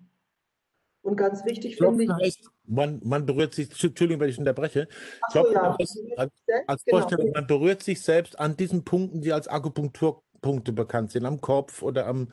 Und 1.03 1.15
ganz 1.15 1.43
wichtig 1.45 1.77
finde 1.77 2.03
ich. 2.03 2.09
Heißt, 2.09 2.51
man, 2.65 3.01
man 3.03 3.25
berührt 3.25 3.55
sich, 3.55 3.69
Entschuldigung, 3.83 4.21
wenn 4.21 4.29
ich 4.29 4.37
unterbreche. 4.37 4.87
So, 5.29 5.43
Klopfen 5.43 6.07
ja. 6.09 6.17
als, 6.17 6.31
als 6.67 6.85
genau. 6.85 6.99
Vorstellung, 6.99 7.31
man 7.31 7.47
berührt 7.47 7.81
sich 7.81 8.01
selbst 8.01 8.39
an 8.39 8.55
diesen 8.55 8.83
Punkten, 8.83 9.21
die 9.21 9.33
als 9.33 9.47
Akupunkturpunkte 9.47 10.73
bekannt 10.73 11.11
sind, 11.11 11.25
am 11.25 11.41
Kopf 11.41 11.81
oder, 11.81 12.05
am, 12.05 12.27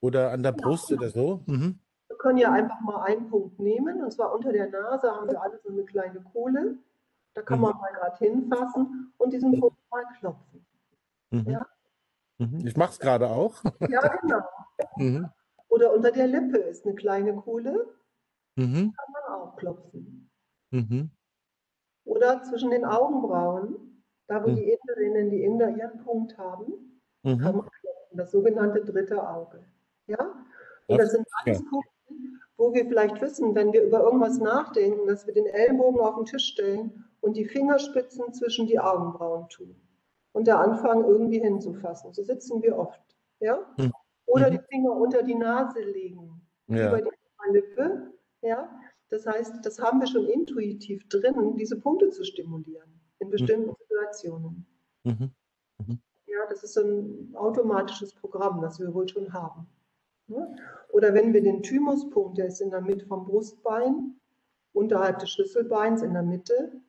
oder 0.00 0.32
an 0.32 0.42
der 0.42 0.52
genau. 0.52 0.70
Brust 0.70 0.92
oder 0.92 1.10
so. 1.10 1.42
Mhm. 1.46 1.78
Wir 2.08 2.16
können 2.18 2.38
ja 2.38 2.52
einfach 2.52 2.80
mal 2.80 3.04
einen 3.04 3.30
Punkt 3.30 3.60
nehmen, 3.60 4.02
und 4.02 4.12
zwar 4.12 4.34
unter 4.34 4.52
der 4.52 4.68
Nase 4.68 5.08
haben 5.10 5.30
wir 5.30 5.40
alle 5.40 5.60
so 5.62 5.70
eine 5.70 5.84
kleine 5.84 6.20
Kohle. 6.20 6.78
Da 7.34 7.42
kann 7.42 7.58
mhm. 7.58 7.66
man 7.66 7.76
mal 7.78 7.92
gerade 7.92 8.16
hinfassen 8.18 9.12
und 9.18 9.32
diesen 9.32 9.60
Punkt 9.60 9.78
mal 9.88 10.04
klopfen. 10.18 10.66
Mhm. 11.30 11.50
Ja? 11.50 11.66
Mhm. 12.38 12.66
Ich 12.66 12.76
mache 12.76 12.90
es 12.90 12.98
gerade 12.98 13.28
auch. 13.28 13.62
Ja, 13.88 14.16
genau. 14.16 15.28
Oder 15.70 15.94
unter 15.94 16.10
der 16.10 16.26
Lippe 16.26 16.58
ist 16.58 16.84
eine 16.84 16.96
kleine 16.96 17.34
Kohle. 17.34 17.86
Mhm. 18.56 18.92
Kann 18.92 19.12
man 19.12 19.40
auch 19.40 19.56
klopfen. 19.56 20.28
Mhm. 20.70 21.10
Oder 22.04 22.42
zwischen 22.42 22.70
den 22.70 22.84
Augenbrauen, 22.84 24.02
da 24.26 24.44
wo 24.44 24.48
mhm. 24.48 24.56
die 24.56 24.72
Inderinnen, 24.72 25.30
die 25.30 25.44
Inder 25.44 25.70
ihren 25.70 26.02
Punkt 26.04 26.36
haben, 26.36 27.00
mhm. 27.22 27.38
kann 27.38 27.56
man 27.56 27.68
klopfen. 27.70 28.16
Das 28.16 28.32
sogenannte 28.32 28.84
dritte 28.84 29.26
Auge. 29.26 29.64
Ja? 30.08 30.18
Und 30.88 30.98
das, 30.98 31.06
das 31.06 31.12
sind 31.12 31.26
alles 31.44 31.60
ja. 31.60 31.70
Punkte, 31.70 31.90
wo 32.56 32.74
wir 32.74 32.84
vielleicht 32.86 33.20
wissen, 33.20 33.54
wenn 33.54 33.72
wir 33.72 33.84
über 33.84 34.00
irgendwas 34.00 34.38
nachdenken, 34.38 35.06
dass 35.06 35.26
wir 35.28 35.34
den 35.34 35.46
Ellenbogen 35.46 36.00
auf 36.00 36.16
den 36.16 36.24
Tisch 36.24 36.46
stellen 36.46 37.04
und 37.20 37.36
die 37.36 37.44
Fingerspitzen 37.44 38.32
zwischen 38.32 38.66
die 38.66 38.80
Augenbrauen 38.80 39.48
tun. 39.48 39.76
Und 40.32 40.48
der 40.48 40.58
Anfang 40.58 41.04
irgendwie 41.04 41.38
hinzufassen. 41.38 42.12
So 42.12 42.24
sitzen 42.24 42.60
wir 42.62 42.76
oft. 42.76 43.00
Ja? 43.38 43.64
Mhm. 43.76 43.92
Oder 44.30 44.48
mhm. 44.48 44.52
die 44.52 44.62
Finger 44.68 44.92
unter 44.92 45.22
die 45.22 45.34
Nase 45.34 45.80
legen, 45.80 46.40
ja. 46.68 46.88
über 46.88 47.02
die 47.02 47.52
Lippe. 47.52 48.12
Ja? 48.42 48.70
Das 49.08 49.26
heißt, 49.26 49.64
das 49.64 49.80
haben 49.80 50.00
wir 50.00 50.06
schon 50.06 50.26
intuitiv 50.26 51.08
drin, 51.08 51.56
diese 51.56 51.78
Punkte 51.78 52.10
zu 52.10 52.24
stimulieren 52.24 53.00
in 53.18 53.26
mhm. 53.28 53.32
bestimmten 53.32 53.70
mhm. 53.70 53.76
Situationen. 53.80 54.66
Mhm. 55.04 55.30
Ja, 56.26 56.46
das 56.48 56.62
ist 56.62 56.74
so 56.74 56.82
ein 56.82 57.34
automatisches 57.34 58.14
Programm, 58.14 58.60
das 58.60 58.78
wir 58.78 58.94
wohl 58.94 59.08
schon 59.08 59.32
haben. 59.32 59.66
Ja? 60.28 60.48
Oder 60.90 61.12
wenn 61.12 61.32
wir 61.32 61.42
den 61.42 61.62
Thymuspunkt, 61.62 62.38
der 62.38 62.46
ist 62.46 62.60
in 62.60 62.70
der 62.70 62.80
Mitte 62.80 63.06
vom 63.06 63.24
Brustbein, 63.24 64.14
unterhalb 64.72 65.18
des 65.18 65.30
Schlüsselbeins 65.30 66.02
in 66.02 66.12
der 66.12 66.22
Mitte, 66.22 66.80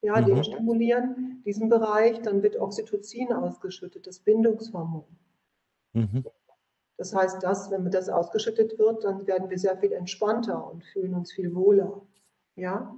ja, 0.00 0.20
den 0.20 0.38
mhm. 0.38 0.42
stimulieren, 0.42 1.42
diesen 1.46 1.68
Bereich, 1.68 2.20
dann 2.22 2.42
wird 2.42 2.56
Oxytocin 2.56 3.32
ausgeschüttet, 3.32 4.08
das 4.08 4.18
Bindungshormon. 4.18 5.04
Mhm. 5.92 6.24
Das 7.02 7.12
heißt, 7.12 7.42
dass, 7.42 7.68
wenn 7.72 7.90
das 7.90 8.08
ausgeschüttet 8.08 8.78
wird, 8.78 9.02
dann 9.02 9.26
werden 9.26 9.50
wir 9.50 9.58
sehr 9.58 9.76
viel 9.76 9.90
entspannter 9.90 10.70
und 10.70 10.84
fühlen 10.84 11.14
uns 11.14 11.32
viel 11.32 11.52
wohler. 11.52 12.00
Ja? 12.54 12.94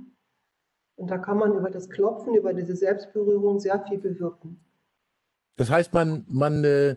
Und 0.96 1.10
da 1.10 1.16
kann 1.16 1.38
man 1.38 1.56
über 1.56 1.70
das 1.70 1.88
Klopfen, 1.88 2.34
über 2.34 2.52
diese 2.52 2.76
Selbstberührung 2.76 3.60
sehr 3.60 3.82
viel 3.88 3.96
bewirken. 3.96 4.62
Das 5.56 5.70
heißt, 5.70 5.94
man, 5.94 6.26
man 6.28 6.64
äh, 6.64 6.96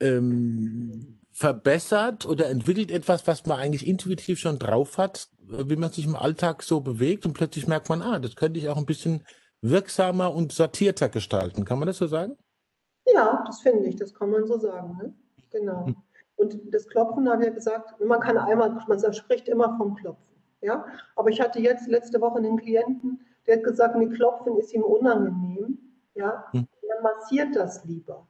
ähm, 0.00 1.20
verbessert 1.30 2.26
oder 2.26 2.48
entwickelt 2.48 2.90
etwas, 2.90 3.28
was 3.28 3.46
man 3.46 3.60
eigentlich 3.60 3.86
intuitiv 3.86 4.40
schon 4.40 4.58
drauf 4.58 4.98
hat, 4.98 5.28
wie 5.38 5.76
man 5.76 5.92
sich 5.92 6.06
im 6.06 6.16
Alltag 6.16 6.64
so 6.64 6.80
bewegt 6.80 7.24
und 7.24 7.34
plötzlich 7.34 7.68
merkt 7.68 7.88
man, 7.88 8.02
ah, 8.02 8.18
das 8.18 8.34
könnte 8.34 8.58
ich 8.58 8.68
auch 8.68 8.78
ein 8.78 8.86
bisschen 8.86 9.24
wirksamer 9.60 10.34
und 10.34 10.50
sortierter 10.50 11.08
gestalten. 11.08 11.64
Kann 11.64 11.78
man 11.78 11.86
das 11.86 11.98
so 11.98 12.08
sagen? 12.08 12.36
Ja, 13.14 13.44
das 13.46 13.60
finde 13.60 13.86
ich, 13.86 13.94
das 13.94 14.12
kann 14.12 14.30
man 14.30 14.44
so 14.44 14.58
sagen. 14.58 14.96
Ne? 14.96 15.14
Genau. 15.50 15.94
Und 16.36 16.74
das 16.74 16.86
Klopfen, 16.86 17.28
habe 17.28 17.42
ich 17.42 17.48
ja 17.48 17.54
gesagt, 17.54 17.98
man 18.04 18.20
kann 18.20 18.36
einmal, 18.36 18.78
man 18.86 19.12
spricht 19.12 19.48
immer 19.48 19.76
vom 19.76 19.94
Klopfen. 19.94 20.36
Ja? 20.60 20.84
Aber 21.16 21.30
ich 21.30 21.40
hatte 21.40 21.60
jetzt 21.60 21.88
letzte 21.88 22.20
Woche 22.20 22.38
einen 22.38 22.58
Klienten, 22.58 23.20
der 23.46 23.56
hat 23.56 23.64
gesagt, 23.64 23.96
nee, 23.96 24.08
Klopfen 24.08 24.56
ist 24.58 24.72
ihm 24.74 24.82
unangenehm. 24.82 25.78
Ja? 26.14 26.44
Mhm. 26.52 26.68
Er 26.88 27.02
massiert 27.02 27.56
das 27.56 27.84
lieber. 27.84 28.26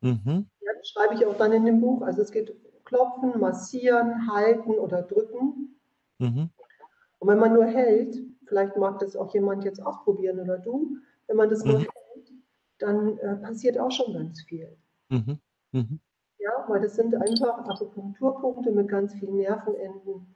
Mhm. 0.00 0.46
Ja, 0.60 0.72
das 0.76 0.88
schreibe 0.88 1.14
ich 1.14 1.26
auch 1.26 1.36
dann 1.36 1.52
in 1.52 1.64
dem 1.64 1.80
Buch. 1.80 2.02
Also 2.02 2.22
es 2.22 2.30
geht 2.30 2.54
klopfen, 2.84 3.38
massieren, 3.38 4.32
halten 4.32 4.72
oder 4.72 5.02
drücken. 5.02 5.78
Mhm. 6.18 6.50
Und 7.18 7.28
wenn 7.28 7.38
man 7.38 7.52
nur 7.52 7.66
hält, 7.66 8.16
vielleicht 8.46 8.76
mag 8.76 8.98
das 9.00 9.16
auch 9.16 9.32
jemand 9.34 9.64
jetzt 9.64 9.84
ausprobieren 9.84 10.40
oder 10.40 10.58
du, 10.58 10.96
wenn 11.26 11.36
man 11.36 11.50
das 11.50 11.64
nur 11.64 11.80
mhm. 11.80 11.82
hält, 11.82 12.32
dann 12.78 13.18
äh, 13.18 13.36
passiert 13.36 13.78
auch 13.78 13.90
schon 13.90 14.14
ganz 14.14 14.42
viel. 14.42 14.76
Mhm. 15.08 15.38
Mhm. 15.72 16.00
Ja, 16.38 16.64
weil 16.68 16.80
das 16.80 16.94
sind 16.94 17.14
einfach 17.14 17.66
Akupunkturpunkte 17.68 18.70
mit 18.70 18.88
ganz 18.88 19.14
vielen 19.14 19.36
Nervenenden. 19.36 20.34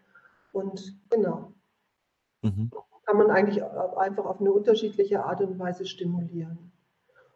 Und 0.52 0.96
genau. 1.10 1.52
Mhm. 2.42 2.70
kann 3.06 3.16
man 3.16 3.30
eigentlich 3.30 3.62
einfach 3.62 4.24
auf 4.24 4.40
eine 4.40 4.52
unterschiedliche 4.52 5.24
Art 5.24 5.40
und 5.40 5.58
Weise 5.58 5.86
stimulieren. 5.86 6.72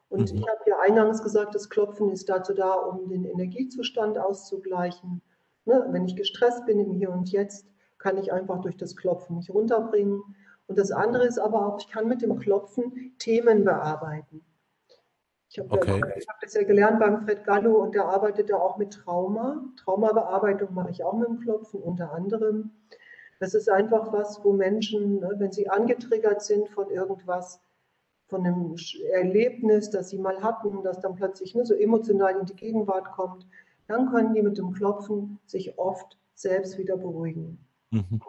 Und 0.08 0.32
mhm. 0.32 0.38
ich 0.38 0.48
habe 0.48 0.60
ja 0.66 0.78
eingangs 0.80 1.22
gesagt, 1.22 1.54
das 1.54 1.68
Klopfen 1.68 2.10
ist 2.10 2.28
dazu 2.28 2.54
da, 2.54 2.72
um 2.74 3.08
den 3.08 3.24
Energiezustand 3.24 4.18
auszugleichen. 4.18 5.22
Ne? 5.64 5.86
Wenn 5.90 6.04
ich 6.04 6.16
gestresst 6.16 6.66
bin 6.66 6.78
im 6.78 6.92
Hier 6.92 7.10
und 7.10 7.30
Jetzt, 7.30 7.66
kann 7.98 8.18
ich 8.18 8.32
einfach 8.32 8.60
durch 8.60 8.76
das 8.76 8.96
Klopfen 8.96 9.36
mich 9.36 9.50
runterbringen. 9.50 10.22
Und 10.66 10.78
das 10.78 10.90
andere 10.90 11.24
ist 11.26 11.38
aber 11.38 11.66
auch, 11.66 11.78
ich 11.80 11.88
kann 11.88 12.08
mit 12.08 12.22
dem 12.22 12.38
Klopfen 12.38 13.14
Themen 13.18 13.64
bearbeiten. 13.64 14.44
Ich 15.56 15.60
habe 15.60 15.72
okay. 15.72 16.22
hab 16.28 16.40
das 16.42 16.52
ja 16.52 16.64
gelernt 16.64 17.00
beim 17.00 17.22
Fred 17.24 17.44
Gallo 17.44 17.76
und 17.76 17.94
der 17.94 18.04
arbeitet 18.04 18.50
da 18.50 18.56
auch 18.56 18.76
mit 18.76 18.92
Trauma. 18.92 19.64
Traumabearbeitung 19.78 20.74
mache 20.74 20.90
ich 20.90 21.02
auch 21.02 21.14
mit 21.14 21.28
dem 21.28 21.40
Klopfen 21.40 21.80
unter 21.80 22.12
anderem. 22.12 22.72
Das 23.40 23.54
ist 23.54 23.70
einfach 23.70 24.12
was, 24.12 24.44
wo 24.44 24.52
Menschen, 24.52 25.20
ne, 25.20 25.34
wenn 25.38 25.52
sie 25.52 25.70
angetriggert 25.70 26.42
sind 26.42 26.68
von 26.68 26.90
irgendwas, 26.90 27.58
von 28.26 28.44
einem 28.44 28.76
Erlebnis, 29.12 29.88
das 29.88 30.10
sie 30.10 30.18
mal 30.18 30.42
hatten, 30.42 30.82
das 30.82 31.00
dann 31.00 31.14
plötzlich 31.14 31.54
ne, 31.54 31.64
so 31.64 31.72
emotional 31.72 32.36
in 32.38 32.44
die 32.44 32.56
Gegenwart 32.56 33.10
kommt, 33.12 33.46
dann 33.86 34.10
können 34.10 34.34
die 34.34 34.42
mit 34.42 34.58
dem 34.58 34.74
Klopfen 34.74 35.38
sich 35.46 35.78
oft 35.78 36.18
selbst 36.34 36.76
wieder 36.76 36.98
beruhigen. 36.98 37.66
Mhm. 37.92 38.20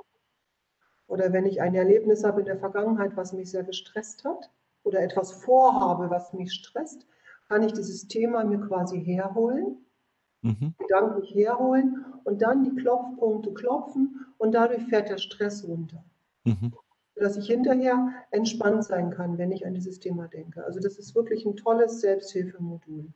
Oder 1.08 1.34
wenn 1.34 1.46
ich 1.46 1.62
ein 1.62 1.76
Erlebnis 1.76 2.24
habe 2.24 2.40
in 2.40 2.46
der 2.46 2.58
Vergangenheit, 2.58 3.18
was 3.18 3.34
mich 3.34 3.52
sehr 3.52 3.64
gestresst 3.64 4.24
hat, 4.24 4.50
oder 4.84 5.02
etwas 5.02 5.34
vorhabe, 5.34 6.10
was 6.10 6.32
mich 6.32 6.54
stresst, 6.54 7.06
kann 7.50 7.64
ich 7.64 7.74
dieses 7.74 8.08
Thema 8.08 8.44
mir 8.44 8.60
quasi 8.60 9.04
herholen, 9.04 9.86
mhm. 10.42 10.74
gedanklich 10.78 11.34
herholen 11.34 12.06
und 12.24 12.42
dann 12.42 12.64
die 12.64 12.76
Klopfpunkte 12.82 13.54
klopfen 13.54 14.26
und 14.38 14.54
dadurch 14.54 14.84
fährt 14.86 15.10
der 15.10 15.18
Stress 15.18 15.68
runter. 15.68 16.04
Mhm. 16.44 16.74
Dass 17.16 17.38
ich 17.38 17.48
hinterher 17.48 18.14
entspannt 18.32 18.84
sein 18.84 19.10
kann, 19.10 19.38
wenn 19.38 19.52
ich 19.52 19.66
an 19.66 19.74
dieses 19.74 20.00
Thema 20.00 20.28
denke. 20.28 20.64
Also 20.64 20.80
das 20.80 20.98
ist 20.98 21.16
wirklich 21.16 21.46
ein 21.46 21.56
tolles 21.56 22.02
Selbsthilfemodul. 22.02 23.12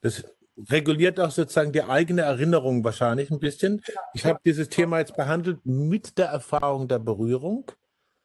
Das 0.00 0.24
reguliert 0.68 1.18
auch 1.18 1.30
sozusagen 1.30 1.72
die 1.72 1.82
eigene 1.82 2.22
Erinnerung 2.22 2.84
wahrscheinlich 2.84 3.30
ein 3.30 3.40
bisschen. 3.40 3.82
Ja. 3.86 4.00
Ich 4.14 4.24
habe 4.24 4.40
dieses 4.44 4.68
Thema 4.68 4.98
jetzt 4.98 5.16
behandelt 5.16 5.64
mit 5.64 6.18
der 6.18 6.26
Erfahrung 6.26 6.88
der 6.88 6.98
Berührung. 6.98 7.72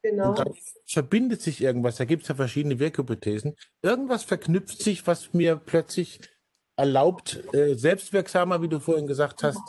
Genau. 0.10 0.30
Und 0.30 0.40
dann 0.40 0.54
verbindet 0.86 1.42
sich 1.42 1.62
irgendwas, 1.62 1.96
da 1.96 2.06
gibt 2.06 2.24
es 2.24 2.30
ja 2.30 2.36
verschiedene 2.36 2.78
Wirkhypothesen. 2.80 3.56
Irgendwas 3.82 4.24
verknüpft 4.24 4.84
sich, 4.84 5.08
was 5.08 5.34
mir 5.34 5.56
plötzlich 5.56 6.20
erlaubt, 6.76 7.44
äh, 7.54 7.74
selbstwirksamer, 7.74 8.62
wie 8.62 8.68
du 8.68 8.80
vorhin 8.80 9.08
gesagt 9.08 9.42
hast, 9.42 9.64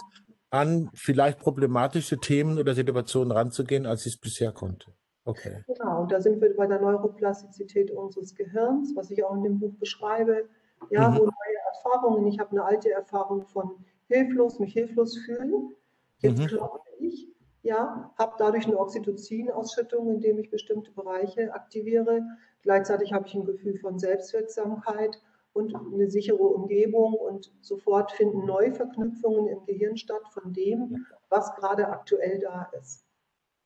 an 0.50 0.90
vielleicht 0.92 1.38
problematische 1.38 2.18
Themen 2.18 2.58
oder 2.58 2.74
Situationen 2.74 3.32
ranzugehen, 3.32 3.86
als 3.86 4.04
ich 4.04 4.14
es 4.14 4.20
bisher 4.20 4.52
konnte. 4.52 4.92
Okay. 5.24 5.64
Genau, 5.66 6.02
und 6.02 6.12
da 6.12 6.20
sind 6.20 6.40
wir 6.40 6.54
bei 6.54 6.66
der 6.66 6.80
Neuroplastizität 6.80 7.90
unseres 7.90 8.34
Gehirns, 8.34 8.94
was 8.94 9.10
ich 9.10 9.24
auch 9.24 9.34
in 9.36 9.42
dem 9.42 9.58
Buch 9.58 9.74
beschreibe. 9.78 10.48
Ja, 10.90 11.08
mhm. 11.08 11.14
wo 11.14 11.20
neue 11.20 11.32
Erfahrungen, 11.72 12.26
ich 12.26 12.38
habe 12.38 12.50
eine 12.50 12.64
alte 12.64 12.90
Erfahrung 12.90 13.46
von 13.46 13.70
hilflos, 14.08 14.58
mich 14.58 14.74
hilflos 14.74 15.16
fühlen. 15.16 15.74
Jetzt 16.18 16.40
mhm. 16.40 16.46
glaube 16.46 16.80
ich, 16.98 17.26
ja, 17.66 18.12
habe 18.16 18.36
dadurch 18.38 18.66
eine 18.66 18.78
Oxytocin-Ausschüttung, 18.78 20.08
indem 20.08 20.38
ich 20.38 20.50
bestimmte 20.50 20.92
Bereiche 20.92 21.52
aktiviere. 21.52 22.22
Gleichzeitig 22.62 23.12
habe 23.12 23.26
ich 23.26 23.34
ein 23.34 23.44
Gefühl 23.44 23.76
von 23.78 23.98
Selbstwirksamkeit 23.98 25.20
und 25.52 25.74
eine 25.74 26.08
sichere 26.08 26.42
Umgebung 26.42 27.14
und 27.14 27.52
sofort 27.60 28.12
finden 28.12 28.46
neue 28.46 28.72
Verknüpfungen 28.72 29.48
im 29.48 29.64
Gehirn 29.64 29.96
statt 29.96 30.22
von 30.32 30.52
dem, 30.52 31.06
was 31.28 31.54
gerade 31.56 31.88
aktuell 31.88 32.38
da 32.38 32.70
ist. 32.80 33.04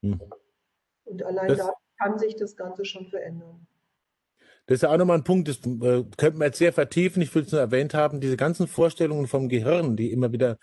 Mhm. 0.00 0.20
Und 1.04 1.22
allein 1.22 1.48
das, 1.48 1.58
da 1.58 1.74
kann 1.98 2.18
sich 2.18 2.36
das 2.36 2.56
Ganze 2.56 2.84
schon 2.84 3.06
verändern. 3.06 3.66
Das 4.66 4.76
ist 4.76 4.82
ja 4.82 4.92
auch 4.92 4.96
nochmal 4.96 5.18
ein 5.18 5.24
Punkt, 5.24 5.48
das 5.48 5.58
äh, 5.58 6.04
könnten 6.16 6.38
wir 6.38 6.46
jetzt 6.46 6.58
sehr 6.58 6.72
vertiefen. 6.72 7.22
Ich 7.22 7.34
will 7.34 7.42
es 7.42 7.52
nur 7.52 7.60
erwähnt 7.60 7.92
haben, 7.92 8.20
diese 8.20 8.36
ganzen 8.36 8.66
Vorstellungen 8.68 9.26
vom 9.26 9.48
Gehirn, 9.48 9.96
die 9.96 10.12
immer 10.12 10.32
wieder 10.32 10.58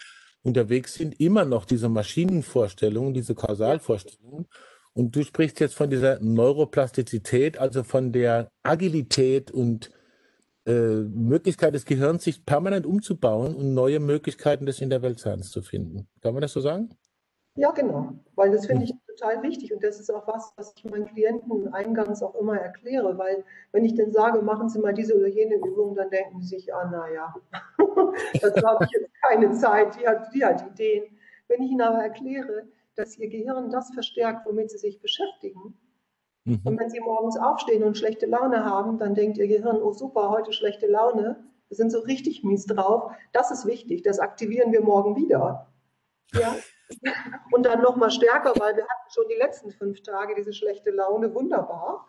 unterwegs 0.48 0.96
sind, 0.96 1.20
immer 1.20 1.46
noch 1.46 1.66
diese 1.66 1.90
Maschinenvorstellungen, 1.90 3.14
diese 3.14 3.36
Kausalvorstellungen. 3.36 4.48
Und 4.94 5.16
du 5.16 5.24
sprichst 5.24 5.60
jetzt 5.60 5.76
von 5.76 5.92
dieser 5.92 6.20
Neuroplastizität, 6.20 7.60
also 7.60 7.84
von 7.84 8.12
der 8.12 8.50
Agilität 8.64 9.52
und 9.52 9.92
äh, 10.66 10.72
Möglichkeit 10.72 11.76
des 11.76 11.86
Gehirns, 11.86 12.24
sich 12.24 12.46
permanent 12.46 12.86
umzubauen 12.86 13.56
und 13.56 13.74
neue 13.74 14.00
Möglichkeiten 14.00 14.66
des 14.66 14.82
In 14.82 14.90
der 14.90 15.04
Weltseins 15.04 15.52
zu 15.52 15.62
finden. 15.62 16.08
Kann 16.22 16.34
man 16.34 16.42
das 16.42 16.54
so 16.54 16.62
sagen? 16.62 16.90
Ja, 17.58 17.72
genau, 17.72 18.13
weil 18.36 18.52
das 18.52 18.67
finde 18.67 18.84
ich 18.84 18.93
total 19.08 19.41
wichtig 19.41 19.74
und 19.74 19.84
das 19.84 20.00
ist 20.00 20.12
auch 20.12 20.28
was, 20.28 20.54
was 20.58 20.76
ich 20.78 20.86
meinen 20.86 21.08
Klienten 21.08 21.74
eingangs 21.74 22.22
auch 22.22 22.36
immer 22.36 22.56
erkläre, 22.56 23.17
weil 23.17 23.43
wenn 23.72 23.84
ich 23.84 23.96
dann 23.96 24.12
sage, 24.12 24.43
machen 24.43 24.70
Sie 24.70 24.78
mal 24.78 24.93
diese 24.93 25.17
oder 25.17 25.28
jene 25.28 25.56
Übung, 25.56 25.96
dann 25.96 26.12
denken 26.12 26.39
sie 26.39 26.60
sich, 26.60 26.72
ah, 26.72 26.86
naja, 26.86 27.34
dazu 28.41 28.63
habe 28.63 28.86
ich 28.86 28.91
jetzt 28.91 29.12
keine 29.24 29.52
Zeit, 29.54 30.00
die 30.00 30.08
hat, 30.08 30.32
die 30.36 30.46
hat 30.46 30.67
Ideen. 30.67 31.17
Wenn 31.48 31.63
ich 31.63 31.72
ihnen 31.72 31.82
aber 31.82 32.04
erkläre, 32.04 32.67
dass 32.96 33.17
ihr 33.17 33.28
Gehirn 33.28 33.72
das 33.72 33.89
verstärkt, 33.91 34.46
womit 34.46 34.70
sie 34.70 34.78
sich 34.78 35.02
beschäftigen, 35.02 35.76
mhm. 36.46 36.62
und 36.63 36.80
wenn 36.80 36.91
sie 36.91 37.00
morgens 37.00 37.39
aufstehen 37.39 37.84
und 37.84 37.98
schlechte 37.98 38.28
Laune 38.28 38.65
haben, 38.65 39.00
dann 39.00 39.15
denkt 39.15 39.39
ihr 39.39 39.48
Gehirn, 39.48 39.82
oh 39.82 39.93
super, 39.93 40.30
heute 40.30 40.54
schlechte 40.54 40.86
Laune, 40.86 41.43
wir 41.70 41.76
sind 41.76 41.91
so 41.91 42.02
richtig 42.02 42.43
mies 42.43 42.67
drauf, 42.67 43.12
das 43.34 43.50
ist 43.50 43.65
wichtig, 43.65 44.04
das 44.04 44.20
aktivieren 44.20 44.72
wir 44.72 44.82
morgen 44.82 45.15
wieder. 45.15 45.74
Ja, 46.34 46.56
und 47.52 47.65
dann 47.65 47.82
nochmal 47.82 48.12
stärker, 48.12 48.54
weil 48.60 48.76
wir 48.76 48.84
hatten 48.84 49.10
schon 49.10 49.26
die 49.30 49.36
letzten 49.36 49.71
fünf 49.71 50.02
Tage 50.04 50.36
diese 50.36 50.54
schlechte 50.54 50.91
Laune, 50.91 51.34
wunderbar. 51.34 52.08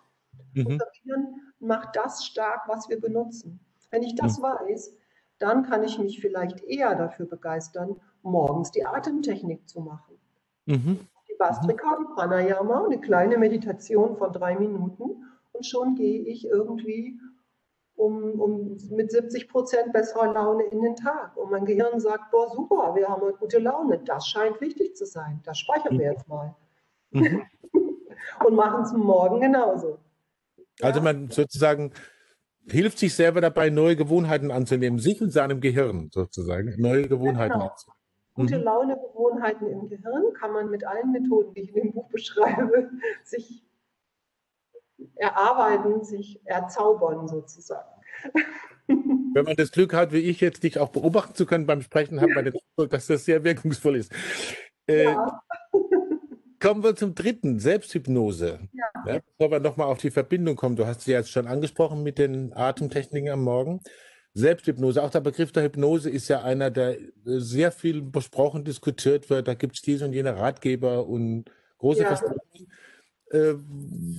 Mhm. 0.55 0.67
Unser 0.67 0.87
Gehirn 1.03 1.35
macht 1.59 1.97
das 1.97 2.25
stark, 2.25 2.63
was 2.67 2.89
wir 2.89 3.01
benutzen. 3.01 3.61
Wenn 3.91 4.03
ich 4.03 4.15
das 4.15 4.39
mhm. 4.39 4.45
weiß, 4.45 4.95
dann 5.39 5.63
kann 5.65 5.83
ich 5.83 5.99
mich 5.99 6.21
vielleicht 6.21 6.63
eher 6.65 6.95
dafür 6.95 7.27
begeistern, 7.27 8.01
morgens 8.23 8.71
die 8.71 8.85
Atemtechnik 8.85 9.69
zu 9.69 9.81
machen. 9.81 10.19
Mhm. 10.67 11.01
Die 11.29 11.37
Bastrika, 11.39 11.97
die 12.01 12.15
Pranayama, 12.15 12.85
eine 12.85 13.01
kleine 13.01 13.39
Meditation 13.39 14.17
von 14.17 14.33
drei 14.33 14.57
Minuten 14.57 15.25
und 15.53 15.67
schon 15.67 15.95
gehe 15.95 16.23
ich 16.23 16.47
irgendwie 16.47 17.19
um, 17.99 18.41
um 18.41 18.77
mit 18.91 19.11
70 19.11 19.49
Prozent 19.49 19.93
besserer 19.93 20.33
Laune 20.33 20.65
in 20.65 20.81
den 20.81 20.97
Tag. 20.97 21.37
Und 21.37 21.51
mein 21.51 21.65
Gehirn 21.65 22.01
sagt, 22.01 22.31
boah, 22.31 22.51
super, 22.51 22.95
wir 22.95 23.09
haben 23.09 23.23
eine 23.23 23.33
gute 23.33 23.59
Laune. 23.59 23.99
Das 24.05 24.27
scheint 24.29 24.61
wichtig 24.61 24.97
zu 24.97 25.05
sein. 25.05 25.41
Das 25.45 25.59
speichern 25.59 25.99
wir 25.99 26.13
jetzt 26.13 26.29
mal. 26.29 26.55
Mhm. 27.11 27.43
und 28.45 28.55
machen 28.55 28.83
es 28.83 28.93
morgen 28.93 29.41
genauso. 29.41 29.99
Also 30.81 31.01
man 31.01 31.31
sozusagen 31.31 31.93
hilft 32.71 32.99
sich 32.99 33.15
selber 33.15 33.41
dabei, 33.41 33.71
neue 33.71 33.97
Gewohnheiten 33.97 34.51
anzunehmen, 34.51 34.99
sich 34.99 35.21
und 35.21 35.31
seinem 35.31 35.61
Gehirn 35.61 36.11
sozusagen, 36.13 36.75
neue 36.77 37.09
Gewohnheiten 37.09 37.55
genau. 37.55 37.69
anzunehmen. 37.69 37.99
Gute 38.35 38.59
mhm. 38.59 38.65
Laune-Gewohnheiten 38.65 39.67
im 39.67 39.89
Gehirn 39.89 40.33
kann 40.35 40.53
man 40.53 40.71
mit 40.71 40.87
allen 40.87 41.11
Methoden, 41.11 41.55
die 41.55 41.63
ich 41.63 41.75
in 41.75 41.85
dem 41.85 41.93
Buch 41.93 42.09
beschreibe, 42.11 42.91
sich 43.25 43.65
erarbeiten, 45.17 46.05
sich 46.05 46.41
erzaubern 46.45 47.29
sozusagen. 47.29 47.89
Wenn 48.87 49.45
man 49.45 49.57
das 49.57 49.71
Glück 49.71 49.93
hat, 49.93 50.13
wie 50.13 50.19
ich 50.19 50.41
jetzt, 50.41 50.63
dich 50.63 50.79
auch 50.79 50.89
beobachten 50.89 51.35
zu 51.35 51.47
können 51.47 51.67
beim 51.67 51.83
Sprechen, 51.83 52.21
hat 52.21 52.31
man 52.31 52.45
den 52.45 52.55
Eindruck, 52.77 52.91
dass 52.91 53.07
das 53.07 53.25
sehr 53.25 53.45
wirkungsvoll 53.45 53.97
ist. 53.97 54.13
Äh, 54.87 55.05
ja. 55.05 55.43
Kommen 56.61 56.83
wir 56.83 56.97
zum 56.97 57.15
dritten, 57.15 57.61
Selbsthypnose. 57.61 58.59
Ja. 58.73 58.85
Ja, 59.07 59.21
bevor 59.37 59.53
wir 59.53 59.61
nochmal 59.61 59.87
auf 59.87 59.99
die 59.99 60.11
Verbindung 60.11 60.57
kommen, 60.57 60.75
du 60.75 60.87
hast 60.87 61.03
sie 61.03 61.13
jetzt 61.13 61.31
schon 61.31 61.47
angesprochen 61.47 62.03
mit 62.03 62.19
den 62.19 62.53
Atemtechniken 62.53 63.31
am 63.31 63.45
Morgen. 63.45 63.81
Selbsthypnose, 64.35 65.03
auch 65.03 65.11
der 65.11 65.21
Begriff 65.21 65.53
der 65.53 65.65
Hypnose 65.65 66.11
ist 66.11 66.29
ja 66.29 66.43
einer, 66.43 66.71
der 66.71 66.97
sehr 67.25 67.71
viel 67.71 68.03
besprochen, 68.03 68.65
diskutiert 68.65 69.31
wird. 69.31 69.47
Da 69.47 69.55
gibt 69.55 69.77
es 69.77 69.83
diese 69.83 70.05
und 70.05 70.13
jene 70.13 70.37
Ratgeber 70.37 71.07
und 71.07 71.45
große 71.79 72.03
ja. 72.03 72.09
Versprechungen. 72.09 72.73
Äh, 73.31 73.55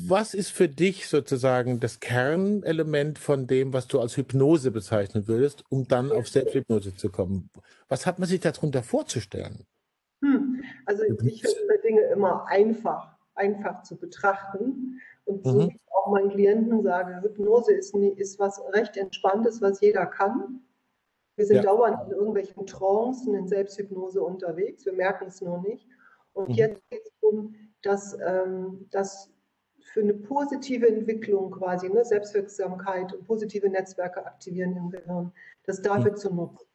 was 0.07 0.33
ist 0.33 0.51
für 0.51 0.67
dich 0.67 1.07
sozusagen 1.07 1.79
das 1.79 1.99
Kernelement 1.99 3.17
von 3.17 3.47
dem, 3.47 3.73
was 3.73 3.87
du 3.87 3.99
als 3.99 4.17
Hypnose 4.17 4.71
bezeichnen 4.71 5.27
würdest, 5.27 5.63
um 5.69 5.87
dann 5.87 6.11
auf 6.11 6.27
Selbsthypnose 6.27 6.95
zu 6.95 7.09
kommen? 7.09 7.49
Was 7.87 8.05
hat 8.05 8.19
man 8.19 8.27
sich 8.27 8.39
darunter 8.39 8.83
vorzustellen? 8.83 9.65
Hm. 10.21 10.63
Also 10.85 11.03
ich 11.03 11.41
finde 11.41 11.79
Dinge 11.83 12.01
immer 12.13 12.45
einfach, 12.47 13.15
einfach 13.35 13.83
zu 13.83 13.97
betrachten. 13.97 14.99
Und 15.25 15.43
so 15.43 15.53
mhm. 15.53 15.59
wie 15.59 15.75
ich 15.75 15.81
auch 15.91 16.11
meinen 16.11 16.29
Klienten 16.29 16.83
sage, 16.83 17.21
Hypnose 17.21 17.73
ist, 17.73 17.95
ist 17.95 18.39
was 18.39 18.61
recht 18.73 18.97
Entspanntes, 18.97 19.61
was 19.61 19.81
jeder 19.81 20.05
kann. 20.05 20.61
Wir 21.35 21.45
sind 21.45 21.57
ja. 21.57 21.63
dauernd 21.63 22.05
in 22.05 22.11
irgendwelchen 22.11 22.65
Trancen 22.65 23.33
in 23.33 23.47
Selbsthypnose 23.47 24.21
unterwegs, 24.21 24.85
wir 24.85 24.93
merken 24.93 25.27
es 25.27 25.41
nur 25.41 25.61
nicht. 25.61 25.87
Und 26.33 26.49
mhm. 26.49 26.55
jetzt 26.55 26.81
geht 26.89 27.01
es 27.05 27.13
um 27.21 27.55
dass 27.81 28.17
ähm, 28.25 28.87
das 28.91 29.31
für 29.93 30.01
eine 30.01 30.13
positive 30.13 30.87
Entwicklung 30.87 31.51
quasi, 31.51 31.89
ne, 31.89 32.05
Selbstwirksamkeit 32.05 33.13
und 33.13 33.25
positive 33.25 33.69
Netzwerke 33.69 34.25
aktivieren 34.25 34.75
im 34.75 34.89
Gehirn, 34.89 35.31
das 35.63 35.81
dafür 35.81 36.11
mhm. 36.11 36.17
zu 36.17 36.33
nutzen. 36.33 36.67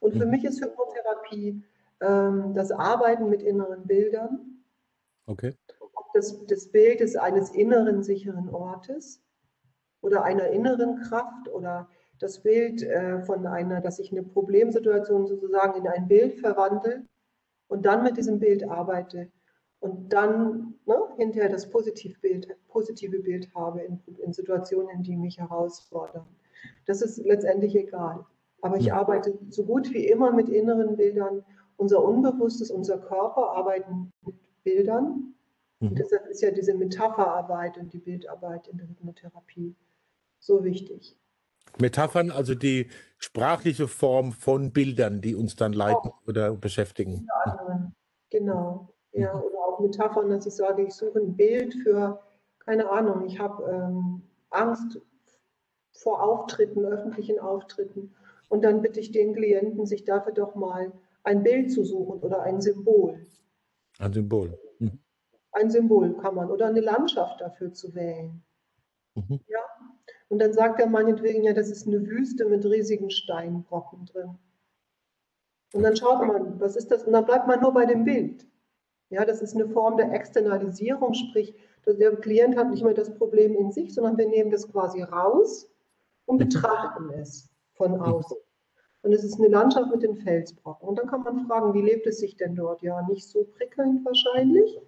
Und 0.00 0.14
für 0.16 0.24
mhm. 0.24 0.32
mich 0.32 0.44
ist 0.44 0.60
Hypnotherapie 0.60 1.62
ähm, 2.00 2.54
das 2.54 2.70
Arbeiten 2.72 3.28
mit 3.28 3.42
inneren 3.42 3.86
Bildern. 3.86 4.62
Okay. 5.26 5.54
Ob 5.80 6.12
das, 6.12 6.44
das 6.46 6.68
Bild 6.68 7.00
ist 7.00 7.16
eines 7.16 7.50
inneren 7.50 8.02
sicheren 8.02 8.48
Ortes 8.48 9.22
oder 10.00 10.24
einer 10.24 10.48
inneren 10.48 11.00
Kraft 11.02 11.48
oder 11.48 11.88
das 12.18 12.42
Bild 12.42 12.82
äh, 12.82 13.22
von 13.24 13.46
einer, 13.46 13.80
dass 13.80 13.98
ich 13.98 14.10
eine 14.10 14.22
Problemsituation 14.22 15.26
sozusagen 15.26 15.80
in 15.80 15.88
ein 15.88 16.08
Bild 16.08 16.40
verwandle 16.40 17.04
und 17.68 17.84
dann 17.84 18.02
mit 18.02 18.16
diesem 18.16 18.38
Bild 18.38 18.68
arbeite 18.68 19.30
und 19.80 20.12
dann 20.12 20.74
ne, 20.86 20.96
hinterher 21.16 21.48
das 21.48 21.68
Positivbild, 21.68 22.56
positive 22.68 23.18
Bild 23.20 23.52
habe 23.54 23.82
in, 23.82 24.00
in, 24.18 24.32
Situationen, 24.32 25.02
die 25.02 25.16
mich 25.16 25.38
herausfordern. 25.38 26.26
Das 26.86 27.02
ist 27.02 27.18
letztendlich 27.18 27.76
egal. 27.76 28.24
Aber 28.62 28.78
ich 28.78 28.92
arbeite 28.92 29.38
so 29.50 29.64
gut 29.64 29.92
wie 29.92 30.06
immer 30.06 30.32
mit 30.32 30.48
inneren 30.48 30.96
Bildern. 30.96 31.44
Unser 31.76 32.02
Unbewusstes, 32.02 32.70
unser 32.70 32.98
Körper 32.98 33.50
arbeiten 33.50 34.10
mit 34.24 34.34
Bildern. 34.64 35.34
Mhm. 35.80 35.88
Und 35.88 35.98
deshalb 35.98 36.26
ist 36.26 36.40
ja 36.40 36.50
diese 36.50 36.74
Metapherarbeit 36.74 37.76
und 37.76 37.92
die 37.92 37.98
Bildarbeit 37.98 38.66
in 38.68 38.78
der 38.78 38.88
Hypnotherapie 38.88 39.76
so 40.40 40.64
wichtig. 40.64 41.16
Metaphern, 41.78 42.30
also 42.30 42.54
die 42.54 42.88
sprachliche 43.18 43.88
Form 43.88 44.32
von 44.32 44.72
Bildern, 44.72 45.20
die 45.20 45.34
uns 45.34 45.56
dann 45.56 45.74
leiten 45.74 46.10
oh. 46.10 46.28
oder 46.28 46.52
beschäftigen. 46.52 47.28
Genau. 48.30 48.88
Ja, 49.12 49.34
mhm. 49.34 49.42
Auch 49.76 49.80
Metaphern, 49.80 50.30
dass 50.30 50.46
ich 50.46 50.54
sage, 50.54 50.82
ich 50.82 50.94
suche 50.94 51.18
ein 51.18 51.36
Bild 51.36 51.74
für, 51.74 52.20
keine 52.58 52.90
Ahnung, 52.90 53.24
ich 53.26 53.38
habe 53.38 53.62
ähm, 53.70 54.22
Angst 54.50 55.00
vor 55.92 56.22
Auftritten, 56.22 56.84
öffentlichen 56.84 57.38
Auftritten. 57.38 58.14
Und 58.48 58.62
dann 58.62 58.82
bitte 58.82 59.00
ich 59.00 59.12
den 59.12 59.34
Klienten, 59.34 59.86
sich 59.86 60.04
dafür 60.04 60.32
doch 60.32 60.54
mal 60.54 60.92
ein 61.24 61.42
Bild 61.42 61.72
zu 61.72 61.84
suchen 61.84 62.20
oder 62.20 62.42
ein 62.42 62.60
Symbol. 62.60 63.26
Ein 63.98 64.12
Symbol. 64.12 64.58
Mhm. 64.78 64.98
Ein 65.52 65.70
Symbol 65.70 66.14
kann 66.18 66.34
man 66.34 66.50
oder 66.50 66.66
eine 66.66 66.80
Landschaft 66.80 67.40
dafür 67.40 67.72
zu 67.72 67.94
wählen. 67.94 68.42
Mhm. 69.14 69.40
Ja. 69.48 69.60
Und 70.28 70.40
dann 70.40 70.52
sagt 70.52 70.80
er 70.80 70.86
meinetwegen, 70.86 71.44
ja, 71.44 71.52
das 71.52 71.70
ist 71.70 71.86
eine 71.86 72.06
Wüste 72.06 72.46
mit 72.46 72.64
riesigen 72.64 73.10
Steinbrocken 73.10 74.06
drin. 74.06 74.38
Und 75.72 75.82
dann 75.82 75.96
schaut 75.96 76.26
man, 76.26 76.60
was 76.60 76.76
ist 76.76 76.90
das? 76.90 77.04
Und 77.04 77.12
dann 77.12 77.24
bleibt 77.24 77.46
man 77.46 77.60
nur 77.60 77.72
bei 77.72 77.86
dem 77.86 78.04
Bild. 78.04 78.46
Ja, 79.10 79.24
das 79.24 79.40
ist 79.40 79.54
eine 79.54 79.68
Form 79.68 79.96
der 79.96 80.12
Externalisierung, 80.12 81.14
sprich, 81.14 81.54
der 81.86 82.16
Klient 82.16 82.56
hat 82.56 82.70
nicht 82.70 82.82
mehr 82.82 82.94
das 82.94 83.14
Problem 83.14 83.54
in 83.54 83.70
sich, 83.70 83.94
sondern 83.94 84.18
wir 84.18 84.28
nehmen 84.28 84.50
das 84.50 84.70
quasi 84.70 85.02
raus 85.02 85.70
und 86.24 86.36
mhm. 86.40 86.48
betrachten 86.48 87.10
es 87.10 87.48
von 87.74 87.92
mhm. 87.92 88.00
außen. 88.00 88.36
Und 89.02 89.12
es 89.12 89.22
ist 89.22 89.38
eine 89.38 89.48
Landschaft 89.48 89.92
mit 89.92 90.02
den 90.02 90.16
Felsbrocken. 90.16 90.88
Und 90.88 90.98
dann 90.98 91.06
kann 91.06 91.22
man 91.22 91.46
fragen, 91.46 91.74
wie 91.74 91.82
lebt 91.82 92.08
es 92.08 92.18
sich 92.18 92.36
denn 92.36 92.56
dort? 92.56 92.82
Ja, 92.82 93.06
nicht 93.08 93.28
so 93.28 93.44
prickelnd 93.56 94.04
wahrscheinlich. 94.04 94.80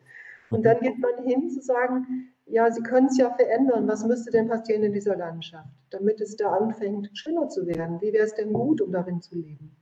Und 0.50 0.64
dann 0.64 0.80
geht 0.80 0.98
man 0.98 1.24
hin 1.24 1.48
zu 1.50 1.60
sagen, 1.60 2.32
ja, 2.46 2.70
Sie 2.70 2.82
können 2.82 3.06
es 3.06 3.18
ja 3.18 3.30
verändern. 3.30 3.86
Was 3.86 4.04
müsste 4.04 4.32
denn 4.32 4.48
passieren 4.48 4.82
in 4.82 4.92
dieser 4.92 5.16
Landschaft, 5.16 5.68
damit 5.90 6.20
es 6.20 6.34
da 6.34 6.52
anfängt, 6.52 7.10
schöner 7.12 7.48
zu 7.48 7.66
werden? 7.66 8.00
Wie 8.00 8.12
wäre 8.12 8.24
es 8.24 8.34
denn 8.34 8.52
gut, 8.52 8.80
um 8.80 8.90
darin 8.90 9.20
zu 9.20 9.36
leben? 9.36 9.76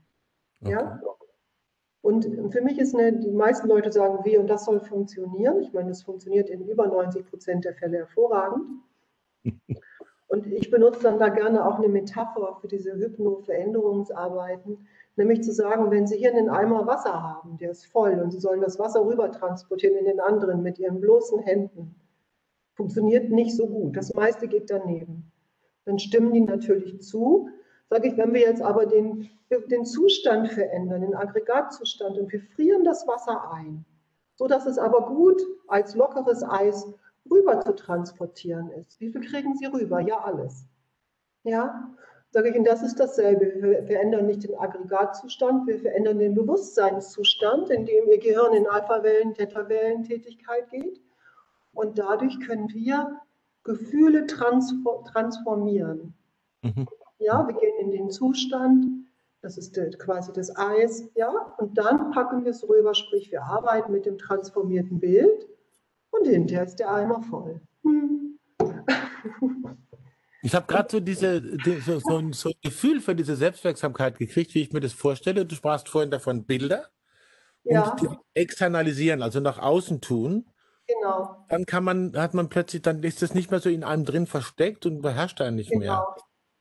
Okay. 0.60 0.72
Ja? 0.72 1.00
Und 2.06 2.52
für 2.52 2.60
mich 2.60 2.78
ist 2.78 2.94
eine, 2.94 3.14
die 3.14 3.32
meisten 3.32 3.66
Leute 3.66 3.90
sagen, 3.90 4.24
wie 4.24 4.38
und 4.38 4.46
das 4.46 4.64
soll 4.64 4.78
funktionieren. 4.78 5.60
Ich 5.60 5.72
meine, 5.72 5.90
es 5.90 6.04
funktioniert 6.04 6.48
in 6.48 6.64
über 6.68 6.86
90 6.86 7.26
Prozent 7.26 7.64
der 7.64 7.74
Fälle 7.74 7.96
hervorragend. 7.96 8.64
Und 10.28 10.46
ich 10.46 10.70
benutze 10.70 11.02
dann 11.02 11.18
da 11.18 11.28
gerne 11.28 11.64
auch 11.64 11.78
eine 11.78 11.88
Metapher 11.88 12.58
für 12.60 12.68
diese 12.68 12.92
Hypno-Veränderungsarbeiten, 12.96 14.86
nämlich 15.16 15.42
zu 15.42 15.52
sagen, 15.52 15.90
wenn 15.90 16.06
Sie 16.06 16.16
hier 16.16 16.32
einen 16.32 16.48
Eimer 16.48 16.86
Wasser 16.86 17.22
haben, 17.22 17.58
der 17.58 17.70
ist 17.70 17.86
voll 17.86 18.20
und 18.20 18.32
Sie 18.32 18.40
sollen 18.40 18.60
das 18.60 18.78
Wasser 18.78 19.04
rüber 19.04 19.30
transportieren 19.30 19.96
in 19.96 20.04
den 20.04 20.18
anderen 20.18 20.62
mit 20.62 20.80
Ihren 20.80 21.00
bloßen 21.00 21.38
Händen, 21.40 21.94
funktioniert 22.74 23.30
nicht 23.30 23.54
so 23.56 23.68
gut. 23.68 23.96
Das 23.96 24.14
meiste 24.14 24.48
geht 24.48 24.68
daneben. 24.68 25.30
Dann 25.84 26.00
stimmen 26.00 26.32
die 26.32 26.40
natürlich 26.40 27.00
zu, 27.00 27.48
Sage 27.88 28.08
ich, 28.08 28.16
wenn 28.16 28.34
wir 28.34 28.40
jetzt 28.40 28.62
aber 28.62 28.86
den, 28.86 29.30
den 29.70 29.84
Zustand 29.84 30.48
verändern, 30.48 31.02
den 31.02 31.14
Aggregatzustand 31.14 32.18
und 32.18 32.32
wir 32.32 32.40
frieren 32.40 32.84
das 32.84 33.06
Wasser 33.06 33.52
ein, 33.52 33.84
so 34.34 34.46
dass 34.46 34.66
es 34.66 34.78
aber 34.78 35.06
gut 35.06 35.40
als 35.68 35.94
lockeres 35.94 36.42
Eis 36.42 36.92
rüber 37.30 37.60
zu 37.60 37.74
transportieren 37.74 38.70
ist. 38.72 39.00
Wie 39.00 39.10
viel 39.10 39.20
kriegen 39.20 39.54
Sie 39.56 39.66
rüber? 39.66 40.00
Ja, 40.00 40.18
alles. 40.18 40.66
Ja, 41.44 41.90
sage 42.30 42.50
ich, 42.50 42.56
und 42.56 42.64
das 42.64 42.82
ist 42.82 42.98
dasselbe. 42.98 43.52
Wir 43.62 43.84
verändern 43.84 44.26
nicht 44.26 44.42
den 44.42 44.58
Aggregatzustand, 44.58 45.66
wir 45.66 45.78
verändern 45.78 46.18
den 46.18 46.34
Bewusstseinszustand, 46.34 47.70
in 47.70 47.86
dem 47.86 48.08
Ihr 48.08 48.18
Gehirn 48.18 48.52
in 48.54 48.66
Alpha-Wellen, 48.66 49.34
Theta-Wellen-Tätigkeit 49.34 50.68
geht. 50.70 51.00
Und 51.72 51.98
dadurch 51.98 52.40
können 52.40 52.68
wir 52.72 53.20
Gefühle 53.62 54.26
transformieren. 54.26 56.14
Mhm. 56.62 56.88
Ja, 57.18 57.46
wir 57.46 57.54
gehen 57.54 57.75
in 57.86 57.92
den 57.92 58.10
Zustand, 58.10 59.06
das 59.42 59.56
ist 59.58 59.78
quasi 59.98 60.32
das 60.32 60.54
Eis, 60.56 61.08
ja, 61.14 61.30
und 61.58 61.78
dann 61.78 62.10
packen 62.10 62.44
wir 62.44 62.50
es 62.50 62.68
rüber, 62.68 62.94
sprich, 62.94 63.30
wir 63.30 63.42
arbeiten 63.42 63.92
mit 63.92 64.06
dem 64.06 64.18
transformierten 64.18 64.98
Bild 64.98 65.46
und 66.10 66.26
hinterher 66.26 66.64
ist 66.64 66.76
der 66.76 66.92
Eimer 66.92 67.22
voll. 67.22 67.60
Hm. 67.84 68.38
Ich 70.42 70.54
habe 70.54 70.66
gerade 70.66 70.88
so 70.90 71.00
diese 71.00 71.40
die, 71.40 71.80
so, 71.80 71.98
so, 71.98 72.18
ein, 72.18 72.32
so, 72.32 72.50
ein 72.50 72.60
Gefühl 72.62 73.00
für 73.00 73.14
diese 73.14 73.36
Selbstwirksamkeit 73.36 74.18
gekriegt, 74.18 74.54
wie 74.54 74.62
ich 74.62 74.72
mir 74.72 74.80
das 74.80 74.92
vorstelle. 74.92 75.44
Du 75.44 75.54
sprachst 75.54 75.88
vorhin 75.88 76.10
davon 76.10 76.44
Bilder 76.44 76.86
ja. 77.64 77.90
und 77.90 78.18
externalisieren, 78.34 79.22
also 79.22 79.40
nach 79.40 79.58
außen 79.58 80.00
tun. 80.00 80.46
Genau. 80.86 81.44
Dann 81.48 81.66
kann 81.66 81.82
man, 81.82 82.16
hat 82.16 82.34
man 82.34 82.48
plötzlich, 82.48 82.82
dann 82.82 83.02
ist 83.02 83.22
das 83.22 83.34
nicht 83.34 83.50
mehr 83.50 83.58
so 83.58 83.68
in 83.68 83.82
einem 83.82 84.04
drin 84.04 84.26
versteckt 84.26 84.86
und 84.86 85.02
beherrscht 85.02 85.40
einen 85.40 85.56
nicht 85.56 85.70
genau. 85.70 85.84
mehr 85.84 86.06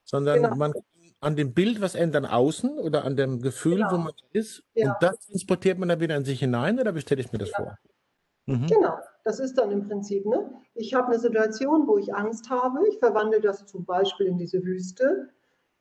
sondern 0.05 0.43
genau. 0.43 0.55
man 0.55 0.71
kann 0.71 0.81
an 1.25 1.35
dem 1.35 1.53
Bild 1.53 1.81
was 1.81 1.95
ändern 1.95 2.25
außen 2.25 2.77
oder 2.77 3.03
an 3.03 3.15
dem 3.15 3.41
Gefühl, 3.41 3.77
genau. 3.77 3.91
wo 3.91 3.97
man 3.97 4.13
ist. 4.31 4.63
Ja. 4.75 4.93
Und 4.93 4.97
das 5.01 5.19
transportiert 5.25 5.79
man 5.79 5.89
dann 5.89 5.99
wieder 5.99 6.15
in 6.15 6.23
sich 6.23 6.39
hinein 6.39 6.79
oder 6.79 6.93
wie 6.93 7.01
stelle 7.01 7.21
ich 7.21 7.31
mir 7.31 7.39
das 7.39 7.49
ja. 7.51 7.57
vor? 7.57 7.77
Mhm. 8.45 8.67
Genau, 8.67 8.99
das 9.23 9.39
ist 9.39 9.57
dann 9.57 9.71
im 9.71 9.87
Prinzip, 9.87 10.25
ne? 10.25 10.51
Ich 10.75 10.93
habe 10.93 11.07
eine 11.07 11.19
Situation, 11.19 11.87
wo 11.87 11.97
ich 11.97 12.13
Angst 12.13 12.49
habe. 12.51 12.87
Ich 12.89 12.99
verwandle 12.99 13.41
das 13.41 13.65
zum 13.65 13.85
Beispiel 13.85 14.27
in 14.27 14.37
diese 14.37 14.63
Wüste. 14.63 15.29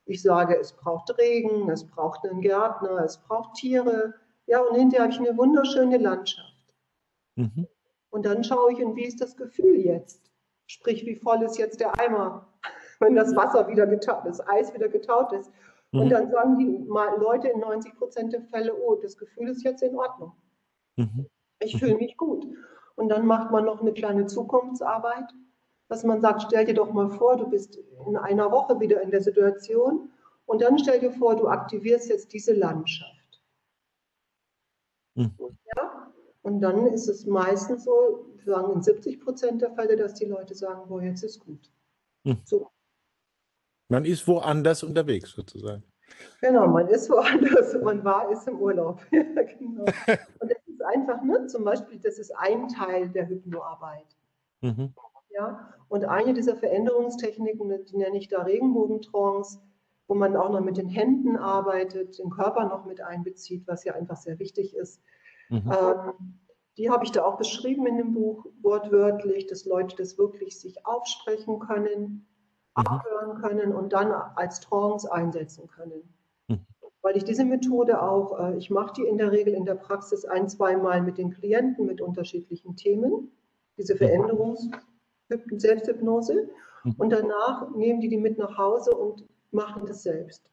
Ich 0.05 0.21
sage, 0.23 0.57
es 0.59 0.73
braucht 0.73 1.15
Regen, 1.19 1.69
es 1.69 1.85
braucht 1.85 2.27
einen 2.27 2.41
Gärtner, 2.41 3.03
es 3.03 3.19
braucht 3.19 3.55
Tiere. 3.55 4.15
Ja, 4.47 4.61
und 4.61 4.75
hinterher 4.75 5.03
habe 5.03 5.13
ich 5.13 5.19
eine 5.19 5.37
wunderschöne 5.37 5.97
Landschaft. 5.97 6.73
Mhm. 7.35 7.67
Und 8.09 8.25
dann 8.25 8.43
schaue 8.43 8.71
ich, 8.73 8.83
und 8.83 8.95
wie 8.95 9.05
ist 9.05 9.21
das 9.21 9.35
Gefühl 9.35 9.77
jetzt? 9.77 10.31
Sprich, 10.65 11.05
wie 11.05 11.15
voll 11.15 11.43
ist 11.43 11.59
jetzt 11.59 11.79
der 11.79 11.99
Eimer? 11.99 12.47
Wenn 13.05 13.15
das 13.15 13.35
Wasser 13.35 13.67
wieder 13.67 13.85
getaut, 13.85 14.25
das 14.25 14.45
Eis 14.47 14.73
wieder 14.73 14.89
getaut 14.89 15.31
ist. 15.33 15.51
Mhm. 15.91 16.01
Und 16.01 16.09
dann 16.09 16.31
sagen 16.31 16.57
die 16.57 16.85
Leute 17.19 17.47
in 17.49 17.59
90 17.59 17.95
Prozent 17.95 18.33
der 18.33 18.41
Fälle, 18.41 18.75
oh, 18.75 18.95
das 18.95 19.17
Gefühl 19.17 19.49
ist 19.49 19.63
jetzt 19.63 19.83
in 19.83 19.95
Ordnung. 19.95 20.33
Mhm. 20.97 21.27
Ich 21.59 21.77
fühle 21.77 21.95
mich 21.95 22.17
gut. 22.17 22.45
Und 22.95 23.09
dann 23.09 23.25
macht 23.25 23.51
man 23.51 23.65
noch 23.65 23.81
eine 23.81 23.93
kleine 23.93 24.25
Zukunftsarbeit, 24.25 25.33
dass 25.87 26.03
man 26.03 26.21
sagt, 26.21 26.43
stell 26.43 26.65
dir 26.65 26.73
doch 26.73 26.91
mal 26.91 27.09
vor, 27.09 27.37
du 27.37 27.47
bist 27.47 27.77
in 28.07 28.17
einer 28.17 28.51
Woche 28.51 28.79
wieder 28.79 29.01
in 29.01 29.11
der 29.11 29.21
Situation 29.21 30.09
und 30.45 30.61
dann 30.61 30.79
stell 30.79 30.99
dir 30.99 31.11
vor, 31.11 31.35
du 31.35 31.47
aktivierst 31.47 32.09
jetzt 32.09 32.33
diese 32.33 32.53
Landschaft. 32.53 33.43
Mhm. 35.15 35.31
Ja? 35.75 36.11
Und 36.41 36.61
dann 36.61 36.87
ist 36.87 37.07
es 37.07 37.25
meistens 37.25 37.83
so, 37.83 38.27
wir 38.35 38.53
sagen 38.53 38.73
in 38.73 38.81
70 38.81 39.19
Prozent 39.19 39.61
der 39.61 39.71
Fälle, 39.71 39.95
dass 39.95 40.13
die 40.15 40.25
Leute 40.25 40.55
sagen, 40.55 40.87
boah, 40.87 41.01
jetzt 41.01 41.23
ist 41.23 41.39
gut. 41.39 41.71
Mhm. 42.23 42.37
So, 42.45 42.69
man 43.89 44.05
ist 44.05 44.27
woanders 44.27 44.83
unterwegs 44.83 45.31
sozusagen. 45.31 45.83
Genau, 46.41 46.67
man 46.67 46.87
ist 46.87 47.09
woanders, 47.09 47.75
man 47.81 48.03
war, 48.03 48.31
ist 48.31 48.47
im 48.47 48.59
Urlaub. 48.59 49.01
ja, 49.11 49.21
genau. 49.23 49.85
Und 50.39 50.51
das 50.51 50.67
ist 50.67 50.81
einfach, 50.83 51.21
ne, 51.23 51.47
zum 51.47 51.63
Beispiel, 51.63 51.99
das 51.99 52.19
ist 52.19 52.31
ein 52.37 52.67
Teil 52.67 53.09
der 53.09 53.27
Hypnoarbeit. 53.27 54.15
Mhm. 54.61 54.93
Ja, 55.35 55.73
und 55.89 56.05
eine 56.05 56.33
dieser 56.33 56.55
Veränderungstechniken, 56.55 57.85
die 57.85 57.97
nenne 57.97 58.17
ich 58.17 58.29
da 58.29 58.43
Regenbogentrance, 58.43 59.59
wo 60.07 60.15
man 60.15 60.37
auch 60.37 60.49
noch 60.49 60.61
mit 60.61 60.77
den 60.77 60.87
Händen 60.87 61.35
arbeitet, 61.35 62.17
den 62.19 62.29
Körper 62.29 62.65
noch 62.69 62.85
mit 62.85 63.01
einbezieht, 63.01 63.67
was 63.67 63.83
ja 63.83 63.95
einfach 63.95 64.15
sehr 64.15 64.39
wichtig 64.39 64.73
ist. 64.75 65.01
Mhm. 65.49 65.73
Ähm, 65.77 66.39
die 66.77 66.89
habe 66.89 67.03
ich 67.03 67.11
da 67.11 67.25
auch 67.25 67.37
beschrieben 67.37 67.85
in 67.85 67.97
dem 67.97 68.13
Buch, 68.13 68.45
wortwörtlich, 68.61 69.45
dass 69.47 69.65
Leute 69.65 69.97
das 69.97 70.17
wirklich 70.17 70.57
sich 70.57 70.85
aufsprechen 70.85 71.59
können. 71.59 72.27
Abhören 72.75 73.41
können 73.41 73.73
und 73.73 73.93
dann 73.93 74.11
als 74.11 74.59
Trance 74.59 75.11
einsetzen 75.11 75.67
können. 75.67 76.13
Mhm. 76.47 76.65
Weil 77.01 77.17
ich 77.17 77.23
diese 77.23 77.45
Methode 77.45 78.01
auch, 78.01 78.39
äh, 78.39 78.57
ich 78.57 78.69
mache 78.69 78.93
die 78.93 79.07
in 79.07 79.17
der 79.17 79.31
Regel 79.31 79.53
in 79.53 79.65
der 79.65 79.75
Praxis 79.75 80.25
ein, 80.25 80.47
zweimal 80.47 81.01
mit 81.01 81.17
den 81.17 81.31
Klienten 81.31 81.85
mit 81.85 82.01
unterschiedlichen 82.01 82.75
Themen, 82.75 83.31
diese 83.77 83.95
mhm. 83.95 83.99
Veränderungs- 83.99 84.71
Selbsthypnose. 85.29 86.49
Mhm. 86.83 86.93
Und 86.97 87.09
danach 87.09 87.69
nehmen 87.75 88.01
die 88.01 88.09
die 88.09 88.17
mit 88.17 88.37
nach 88.37 88.57
Hause 88.57 88.91
und 88.91 89.25
machen 89.51 89.85
das 89.85 90.03
selbst. 90.03 90.51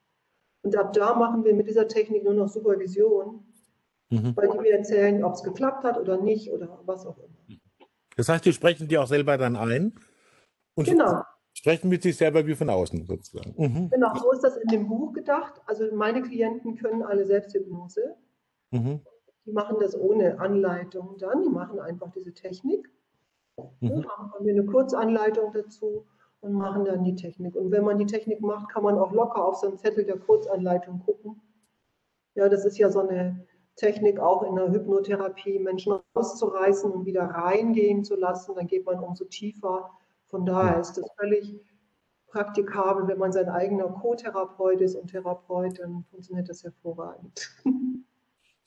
Und 0.62 0.76
ab 0.76 0.92
da 0.92 1.14
machen 1.14 1.44
wir 1.44 1.54
mit 1.54 1.68
dieser 1.68 1.88
Technik 1.88 2.24
nur 2.24 2.34
noch 2.34 2.48
Supervision, 2.48 3.44
mhm. 4.10 4.36
weil 4.36 4.48
die 4.48 4.58
mir 4.58 4.76
erzählen, 4.76 5.24
ob 5.24 5.34
es 5.34 5.42
geklappt 5.42 5.84
hat 5.84 5.98
oder 5.98 6.18
nicht 6.18 6.52
oder 6.52 6.80
was 6.86 7.04
auch 7.04 7.18
immer. 7.18 7.58
Das 8.16 8.28
heißt, 8.28 8.44
die 8.44 8.52
sprechen 8.52 8.88
die 8.88 8.98
auch 8.98 9.06
selber 9.06 9.38
dann 9.38 9.56
ein 9.56 9.94
und 10.74 10.86
genau. 10.86 11.22
Sprechen 11.62 11.88
mit 11.88 12.02
sich 12.02 12.16
selber 12.16 12.44
wie 12.44 12.56
von 12.56 12.68
außen 12.68 13.06
sozusagen. 13.06 13.54
Mhm. 13.56 13.90
Genau, 13.90 14.14
so 14.16 14.32
ist 14.32 14.42
das 14.42 14.56
in 14.56 14.68
dem 14.68 14.88
Buch 14.88 15.12
gedacht. 15.12 15.60
Also 15.66 15.94
meine 15.94 16.20
Klienten 16.20 16.74
können 16.74 17.04
alle 17.04 17.24
Selbsthypnose. 17.24 18.16
Mhm. 18.72 19.00
Die 19.46 19.52
machen 19.52 19.76
das 19.78 19.98
ohne 19.98 20.40
Anleitung 20.40 21.16
dann, 21.18 21.42
die 21.42 21.48
machen 21.48 21.78
einfach 21.78 22.10
diese 22.10 22.34
Technik. 22.34 22.90
Mhm. 23.80 24.04
haben 24.08 24.44
wir 24.44 24.54
eine 24.54 24.64
Kurzanleitung 24.64 25.52
dazu 25.52 26.04
und 26.40 26.54
machen 26.54 26.84
dann 26.84 27.04
die 27.04 27.14
Technik. 27.14 27.54
Und 27.54 27.70
wenn 27.70 27.84
man 27.84 27.98
die 27.98 28.06
Technik 28.06 28.40
macht, 28.40 28.68
kann 28.70 28.82
man 28.82 28.98
auch 28.98 29.12
locker 29.12 29.44
auf 29.44 29.56
so 29.56 29.68
einen 29.68 29.78
Zettel 29.78 30.04
der 30.04 30.18
Kurzanleitung 30.18 31.00
gucken. 31.04 31.40
Ja, 32.34 32.48
das 32.48 32.64
ist 32.64 32.78
ja 32.78 32.90
so 32.90 33.00
eine 33.00 33.46
Technik 33.76 34.18
auch 34.18 34.42
in 34.42 34.56
der 34.56 34.72
Hypnotherapie, 34.72 35.60
Menschen 35.60 35.94
rauszureißen 36.16 36.90
und 36.90 37.04
wieder 37.04 37.22
reingehen 37.22 38.02
zu 38.02 38.16
lassen. 38.16 38.56
Dann 38.56 38.66
geht 38.66 38.84
man 38.84 38.98
umso 38.98 39.26
tiefer. 39.26 39.90
Von 40.32 40.46
daher 40.46 40.80
ist 40.80 40.94
das 40.94 41.04
völlig 41.18 41.60
praktikabel, 42.28 43.06
wenn 43.06 43.18
man 43.18 43.32
sein 43.32 43.50
eigener 43.50 43.84
Co-Therapeut 43.84 44.80
ist 44.80 44.96
und 44.96 45.08
Therapeut, 45.08 45.78
dann 45.78 46.06
funktioniert 46.10 46.48
das 46.48 46.64
hervorragend. 46.64 47.54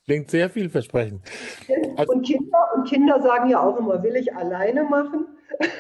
Klingt 0.06 0.30
sehr 0.30 0.50
vielversprechend. 0.50 1.22
Also, 1.98 2.12
und, 2.12 2.24
Kinder, 2.24 2.72
und 2.76 2.86
Kinder 2.86 3.22
sagen 3.22 3.50
ja 3.50 3.62
auch 3.62 3.78
immer, 3.78 4.04
will 4.04 4.18
ich 4.18 4.36
alleine 4.36 4.84
machen? 4.84 5.28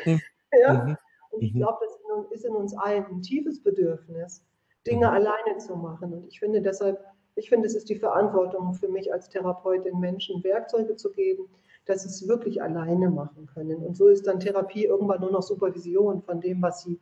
Mhm. 0.06 0.22
ja? 0.62 0.74
Mhm. 0.74 0.98
Und 1.32 1.42
ich 1.44 1.54
mhm. 1.54 1.60
glaube, 1.60 1.80
das 1.82 2.40
ist 2.40 2.46
in 2.46 2.56
uns 2.56 2.74
allen 2.78 3.06
ein 3.06 3.22
tiefes 3.22 3.62
Bedürfnis, 3.62 4.42
Dinge 4.88 5.08
mhm. 5.08 5.14
alleine 5.14 5.58
zu 5.58 5.76
machen. 5.76 6.14
Und 6.14 6.26
ich 6.28 6.40
finde 6.40 6.62
deshalb, 6.62 7.04
ich 7.36 7.50
finde, 7.50 7.68
es 7.68 7.76
ist 7.76 7.90
die 7.90 7.98
Verantwortung 7.98 8.74
für 8.74 8.88
mich 8.88 9.12
als 9.12 9.28
Therapeutin, 9.28 10.00
Menschen 10.00 10.42
Werkzeuge 10.42 10.96
zu 10.96 11.12
geben, 11.12 11.50
dass 11.86 12.04
sie 12.04 12.10
es 12.10 12.28
wirklich 12.28 12.62
alleine 12.62 13.10
machen 13.10 13.46
können. 13.48 13.78
Und 13.78 13.96
so 13.96 14.08
ist 14.08 14.28
dann 14.28 14.40
Therapie 14.40 14.86
irgendwann 14.86 15.22
nur 15.22 15.32
noch 15.32 15.44
Supervision 15.44 16.22
von 16.22 16.42
dem, 16.42 16.62
was 16.62 16.84
sie 16.84 17.00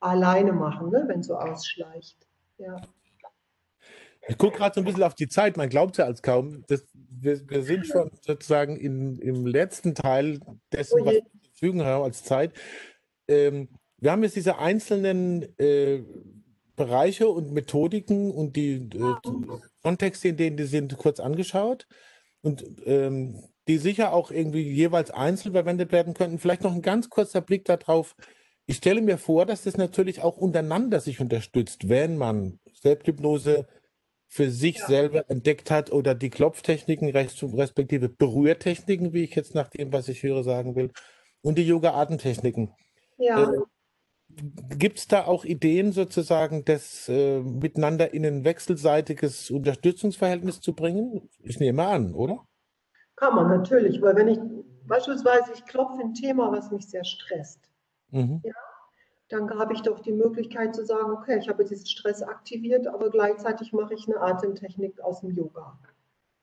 alleine 0.00 0.52
machen, 0.52 0.90
ne? 0.90 1.04
wenn 1.06 1.22
so 1.22 1.36
ausschleicht. 1.36 2.26
Ja. 2.58 2.80
Ich 4.28 4.38
gucke 4.38 4.58
gerade 4.58 4.74
so 4.74 4.80
ein 4.80 4.84
bisschen 4.84 5.04
auf 5.04 5.14
die 5.14 5.28
Zeit, 5.28 5.56
man 5.56 5.68
glaubt 5.68 5.96
ja 5.98 6.04
als 6.04 6.20
kaum. 6.20 6.64
Das, 6.66 6.84
wir, 6.94 7.48
wir, 7.48 7.62
sind 7.62 7.86
schon 7.86 8.10
sozusagen 8.20 8.76
in, 8.76 9.18
im 9.18 9.46
letzten 9.46 9.94
Teil 9.94 10.40
dessen, 10.72 11.00
oh 11.00 11.06
was 11.06 11.14
wir 11.14 11.22
zur 11.22 11.50
Verfügung 11.50 11.84
haben 11.84 12.04
als 12.04 12.24
Zeit. 12.24 12.52
Ähm, 13.28 13.68
wir 13.98 14.10
haben 14.10 14.22
jetzt 14.24 14.36
diese 14.36 14.58
einzelnen 14.58 15.42
äh, 15.58 16.02
Bereiche 16.74 17.28
und 17.28 17.52
Methodiken 17.52 18.30
und 18.30 18.56
die 18.56 18.88
äh, 18.94 19.14
Kontexte, 19.82 20.28
in 20.28 20.36
denen 20.36 20.56
die 20.56 20.64
sind, 20.64 20.96
kurz 20.98 21.20
angeschaut 21.20 21.86
und 22.42 22.64
ähm, 22.84 23.42
die 23.68 23.78
sicher 23.78 24.12
auch 24.12 24.30
irgendwie 24.30 24.62
jeweils 24.62 25.10
einzeln 25.10 25.52
verwendet 25.52 25.92
werden 25.92 26.14
könnten. 26.14 26.38
Vielleicht 26.38 26.62
noch 26.62 26.74
ein 26.74 26.82
ganz 26.82 27.10
kurzer 27.10 27.40
Blick 27.40 27.64
darauf. 27.64 28.14
Ich 28.66 28.76
stelle 28.76 29.00
mir 29.00 29.18
vor, 29.18 29.46
dass 29.46 29.62
das 29.62 29.76
natürlich 29.76 30.22
auch 30.22 30.36
untereinander 30.36 31.00
sich 31.00 31.20
unterstützt, 31.20 31.88
wenn 31.88 32.16
man 32.16 32.58
Selbsthypnose 32.80 33.66
für 34.28 34.50
sich 34.50 34.78
ja. 34.78 34.86
selber 34.86 35.30
entdeckt 35.30 35.70
hat 35.70 35.92
oder 35.92 36.14
die 36.14 36.30
Klopftechniken 36.30 37.08
respektive 37.10 38.08
Berührtechniken, 38.08 39.12
wie 39.12 39.24
ich 39.24 39.34
jetzt 39.34 39.54
nach 39.54 39.68
dem, 39.68 39.92
was 39.92 40.08
ich 40.08 40.22
höre, 40.22 40.42
sagen 40.42 40.74
will, 40.74 40.90
und 41.42 41.58
die 41.58 41.66
Yoga-Atemtechniken. 41.66 42.72
Ja. 43.18 43.52
Äh, 43.52 43.58
Gibt 44.76 44.98
es 44.98 45.06
da 45.06 45.24
auch 45.24 45.44
Ideen 45.44 45.92
sozusagen, 45.92 46.64
das 46.64 47.08
äh, 47.08 47.40
miteinander 47.40 48.12
in 48.12 48.26
ein 48.26 48.44
wechselseitiges 48.44 49.50
Unterstützungsverhältnis 49.50 50.60
zu 50.60 50.74
bringen? 50.74 51.28
Ich 51.42 51.60
nehme 51.60 51.86
an, 51.86 52.12
oder? 52.12 52.44
Kann 53.16 53.34
man 53.34 53.48
natürlich, 53.48 54.00
weil 54.02 54.16
wenn 54.16 54.28
ich 54.28 54.38
beispielsweise, 54.86 55.52
ich 55.54 55.64
klopfe 55.64 56.00
ein 56.00 56.14
Thema, 56.14 56.52
was 56.52 56.70
mich 56.70 56.88
sehr 56.88 57.04
stresst, 57.04 57.68
mhm. 58.10 58.40
ja, 58.44 58.54
dann 59.28 59.58
habe 59.58 59.72
ich 59.72 59.82
doch 59.82 60.00
die 60.00 60.12
Möglichkeit 60.12 60.74
zu 60.74 60.84
sagen, 60.84 61.10
okay, 61.10 61.38
ich 61.38 61.48
habe 61.48 61.64
diesen 61.64 61.86
Stress 61.86 62.22
aktiviert, 62.22 62.86
aber 62.86 63.10
gleichzeitig 63.10 63.72
mache 63.72 63.94
ich 63.94 64.06
eine 64.06 64.20
Atemtechnik 64.20 65.00
aus 65.00 65.20
dem 65.20 65.30
Yoga. 65.32 65.78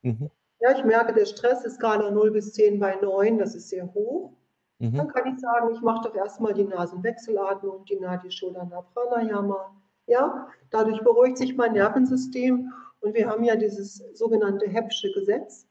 Mhm. 0.02 0.30
Ja, 0.60 0.72
ich 0.72 0.84
merke, 0.84 1.14
der 1.14 1.26
Stress 1.26 1.64
ist 1.64 1.80
gerade 1.80 2.10
0 2.10 2.30
bis 2.30 2.52
10 2.52 2.78
bei 2.78 2.96
9, 2.96 3.38
das 3.38 3.54
ist 3.54 3.68
sehr 3.68 3.92
hoch. 3.94 4.32
Mhm. 4.78 4.96
Dann 4.96 5.08
kann 5.08 5.32
ich 5.32 5.40
sagen, 5.40 5.72
ich 5.72 5.80
mache 5.80 6.08
doch 6.08 6.14
erstmal 6.14 6.54
die 6.54 6.64
Nasenwechselatmung, 6.64 7.84
die 7.86 7.98
Nadi 7.98 8.30
Shodana 8.30 8.82
Pranayama. 8.94 9.74
Ja, 10.06 10.48
dadurch 10.70 11.00
beruhigt 11.02 11.38
sich 11.38 11.56
mein 11.56 11.72
Nervensystem 11.72 12.70
und 13.00 13.14
wir 13.14 13.28
haben 13.28 13.44
ja 13.44 13.56
dieses 13.56 13.96
sogenannte 14.12 14.68
Heppsche 14.68 15.10
Gesetz. 15.12 15.66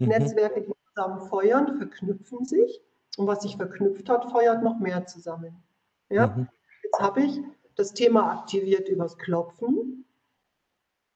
Mhm. 0.00 0.08
Netzwerke, 0.08 0.62
die 0.62 0.72
zusammen 0.94 1.20
feuern, 1.28 1.76
verknüpfen 1.76 2.44
sich 2.44 2.82
und 3.16 3.26
was 3.26 3.42
sich 3.42 3.56
verknüpft 3.56 4.08
hat, 4.08 4.30
feuert 4.30 4.62
noch 4.62 4.80
mehr 4.80 5.06
zusammen. 5.06 5.62
Ja? 6.08 6.28
Mhm. 6.28 6.48
Jetzt 6.82 7.00
habe 7.00 7.22
ich 7.22 7.40
das 7.76 7.92
Thema 7.94 8.32
aktiviert 8.32 8.88
übers 8.88 9.16
Klopfen 9.16 10.04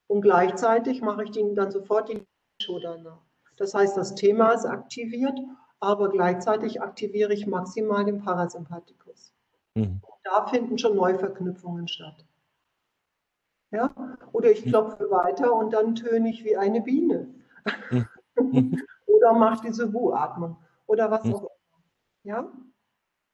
und 0.07 0.21
gleichzeitig 0.21 1.03
mache 1.03 1.25
ich 1.25 1.31
den, 1.31 1.55
dann 1.55 1.71
sofort 1.71 2.09
die 2.09 2.25
Shodana. 2.63 3.21
Das 3.57 3.75
heißt, 3.75 3.97
das 3.97 4.15
Thema 4.15 4.53
ist 4.53 4.65
aktiviert, 4.67 5.39
aber 5.81 6.11
gleichzeitig 6.11 6.83
aktiviere 6.83 7.33
ich 7.33 7.47
maximal 7.47 8.05
den 8.05 8.23
Parasympathikus. 8.23 9.35
Mhm. 9.75 10.01
Da 10.25 10.47
finden 10.47 10.79
schon 10.79 10.97
Neuverknüpfungen 10.97 11.89
statt. 11.89 12.25
Ja? 13.71 13.95
Oder 14.33 14.51
ich 14.51 14.65
klopfe 14.65 15.11
weiter 15.11 15.55
und 15.55 15.73
dann 15.73 15.95
töne 15.95 16.31
ich 16.31 16.45
wie 16.45 16.57
eine 16.57 16.81
Biene. 16.81 17.35
Mhm. 17.91 18.07
Oder 19.07 19.33
mache 19.33 19.67
diese 19.67 19.93
Wu-Atmung 19.93 20.57
oder 20.87 21.11
was 21.11 21.25
mhm. 21.25 21.35
auch 21.35 21.41
immer. 21.43 21.51
Ja? 22.25 22.53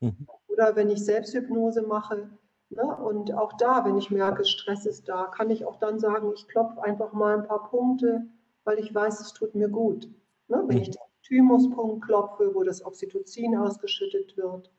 Mhm 0.00 0.26
oder 0.60 0.76
wenn 0.76 0.90
ich 0.90 1.04
Selbsthypnose 1.04 1.82
mache. 1.82 2.28
Ne? 2.68 2.96
Und 2.96 3.32
auch 3.32 3.54
da, 3.54 3.84
wenn 3.84 3.96
ich 3.96 4.10
merke, 4.10 4.44
Stress 4.44 4.84
ist 4.84 5.08
da, 5.08 5.24
kann 5.24 5.50
ich 5.50 5.64
auch 5.64 5.76
dann 5.76 5.98
sagen, 5.98 6.30
ich 6.34 6.46
klopfe 6.48 6.82
einfach 6.82 7.12
mal 7.12 7.38
ein 7.38 7.46
paar 7.46 7.68
Punkte, 7.70 8.26
weil 8.64 8.78
ich 8.78 8.94
weiß, 8.94 9.20
es 9.20 9.32
tut 9.32 9.54
mir 9.54 9.68
gut. 9.68 10.04
Ne? 10.48 10.62
Wenn 10.66 10.76
mhm. 10.76 10.82
ich 10.82 10.90
den 10.90 11.00
Thymuspunkt 11.22 12.04
klopfe, 12.04 12.54
wo 12.54 12.62
das 12.62 12.84
Oxytocin 12.84 13.56
ausgeschüttet 13.56 14.36
wird, 14.36 14.70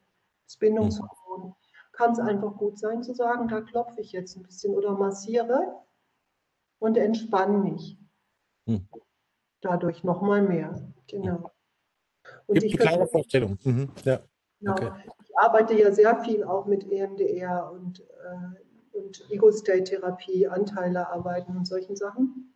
das 0.46 0.58
Bindungshormon, 0.58 1.56
kann 1.94 2.12
es 2.12 2.20
einfach 2.20 2.56
gut 2.58 2.78
sein 2.78 3.02
zu 3.02 3.14
sagen, 3.14 3.48
da 3.48 3.62
klopfe 3.62 4.02
ich 4.02 4.12
jetzt 4.12 4.38
ein 4.38 4.44
bisschen 4.44 4.76
oder 4.76 4.92
massiere 4.92 5.82
und 6.80 6.96
entspanne 6.96 7.58
mich. 7.58 7.98
Dadurch 9.62 10.04
nochmal 10.04 10.42
mehr. 10.42 10.74
Genau. 11.08 11.52
Und 12.48 12.60
Gibt 12.60 12.66
ich 12.66 12.80
eine 12.80 12.90
klare 12.90 13.08
Vorstellung. 13.08 13.58
Mhm. 13.64 13.90
Ja. 14.04 14.20
Genau. 14.60 14.74
Okay 14.74 14.92
arbeite 15.42 15.78
ja 15.78 15.92
sehr 15.92 16.18
viel 16.24 16.44
auch 16.44 16.66
mit 16.66 16.90
EMDR 16.90 17.72
und, 17.72 18.02
äh, 18.02 18.98
und 18.98 19.26
Ego-State-Therapie, 19.32 20.48
Anteile 20.48 21.10
arbeiten 21.10 21.58
und 21.58 21.66
solchen 21.66 21.96
Sachen. 21.96 22.54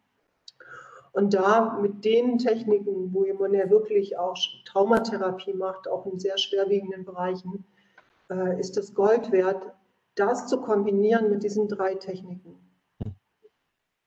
Und 1.12 1.34
da 1.34 1.80
mit 1.82 2.04
den 2.04 2.38
Techniken, 2.38 3.14
wo 3.14 3.26
man 3.40 3.54
ja 3.54 3.70
wirklich 3.70 4.18
auch 4.18 4.36
Traumatherapie 4.66 5.54
macht, 5.54 5.88
auch 5.88 6.06
in 6.06 6.20
sehr 6.20 6.38
schwerwiegenden 6.38 7.06
Bereichen, 7.06 7.66
äh, 8.30 8.60
ist 8.60 8.76
das 8.78 8.94
Gold 8.94 9.32
wert, 9.32 9.74
das 10.16 10.48
zu 10.48 10.62
kombinieren 10.62 11.30
mit 11.30 11.44
diesen 11.44 11.68
drei 11.68 11.96
Techniken. 11.96 12.60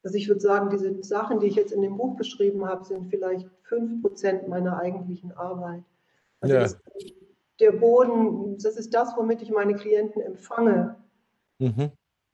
Also 0.09 0.17
ich 0.17 0.27
würde 0.27 0.41
sagen, 0.41 0.71
diese 0.71 1.03
Sachen, 1.03 1.39
die 1.39 1.49
ich 1.49 1.55
jetzt 1.55 1.71
in 1.71 1.83
dem 1.83 1.99
Buch 1.99 2.17
beschrieben 2.17 2.65
habe, 2.65 2.83
sind 2.83 3.11
vielleicht 3.11 3.47
fünf 3.65 4.01
Prozent 4.01 4.49
meiner 4.49 4.79
eigentlichen 4.79 5.33
Arbeit. 5.33 5.85
Also 6.41 6.55
ja. 6.55 6.63
das 6.63 6.79
der 7.61 7.73
Boden, 7.73 8.57
das 8.57 8.79
ist 8.79 8.95
das, 8.95 9.15
womit 9.19 9.43
ich 9.43 9.51
meine 9.51 9.75
Klienten 9.75 10.23
empfange. 10.23 10.97
Mhm. 11.59 11.91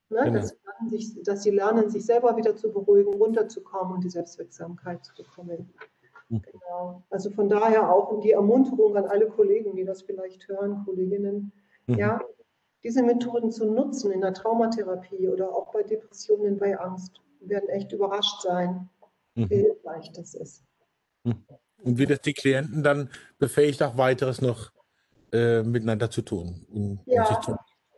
Ne, 0.08 0.22
genau. 0.22 0.34
dass, 0.34 0.50
sie 0.50 0.88
sich, 0.88 1.22
dass, 1.24 1.42
sie 1.42 1.50
lernen, 1.50 1.90
sich 1.90 2.06
selber 2.06 2.36
wieder 2.36 2.54
zu 2.54 2.70
beruhigen, 2.70 3.12
runterzukommen 3.14 3.94
und 3.94 4.04
die 4.04 4.10
Selbstwirksamkeit 4.10 5.04
zu 5.04 5.12
bekommen. 5.16 5.74
Mhm. 6.28 6.42
Genau. 6.42 7.02
Also 7.10 7.30
von 7.30 7.48
daher 7.48 7.92
auch 7.92 8.20
die 8.20 8.30
Ermunterung 8.30 8.96
an 8.96 9.06
alle 9.06 9.26
Kollegen, 9.26 9.74
die 9.74 9.84
das 9.84 10.02
vielleicht 10.02 10.46
hören, 10.46 10.84
Kolleginnen, 10.84 11.50
mhm. 11.88 11.94
ja, 11.96 12.20
diese 12.84 13.02
Methoden 13.02 13.50
zu 13.50 13.64
nutzen 13.64 14.12
in 14.12 14.20
der 14.20 14.32
Traumatherapie 14.32 15.26
oder 15.26 15.52
auch 15.52 15.72
bei 15.72 15.82
Depressionen, 15.82 16.56
bei 16.56 16.78
Angst, 16.78 17.20
werden 17.48 17.68
echt 17.68 17.92
überrascht 17.92 18.42
sein, 18.42 18.88
wie 19.34 19.44
mhm. 19.44 19.48
hilfreich 19.48 20.12
das 20.12 20.34
ist. 20.34 20.62
Mhm. 21.24 21.44
Und 21.82 21.98
wie 21.98 22.06
das 22.06 22.20
die 22.20 22.32
Klienten 22.32 22.82
dann 22.82 23.10
befähigt, 23.38 23.82
auch 23.82 23.96
weiteres 23.96 24.40
noch 24.40 24.70
äh, 25.32 25.62
miteinander 25.62 26.10
zu 26.10 26.22
tun. 26.22 26.66
Um, 26.72 27.00
ja, 27.06 27.26
um 27.26 27.42
zu 27.42 27.56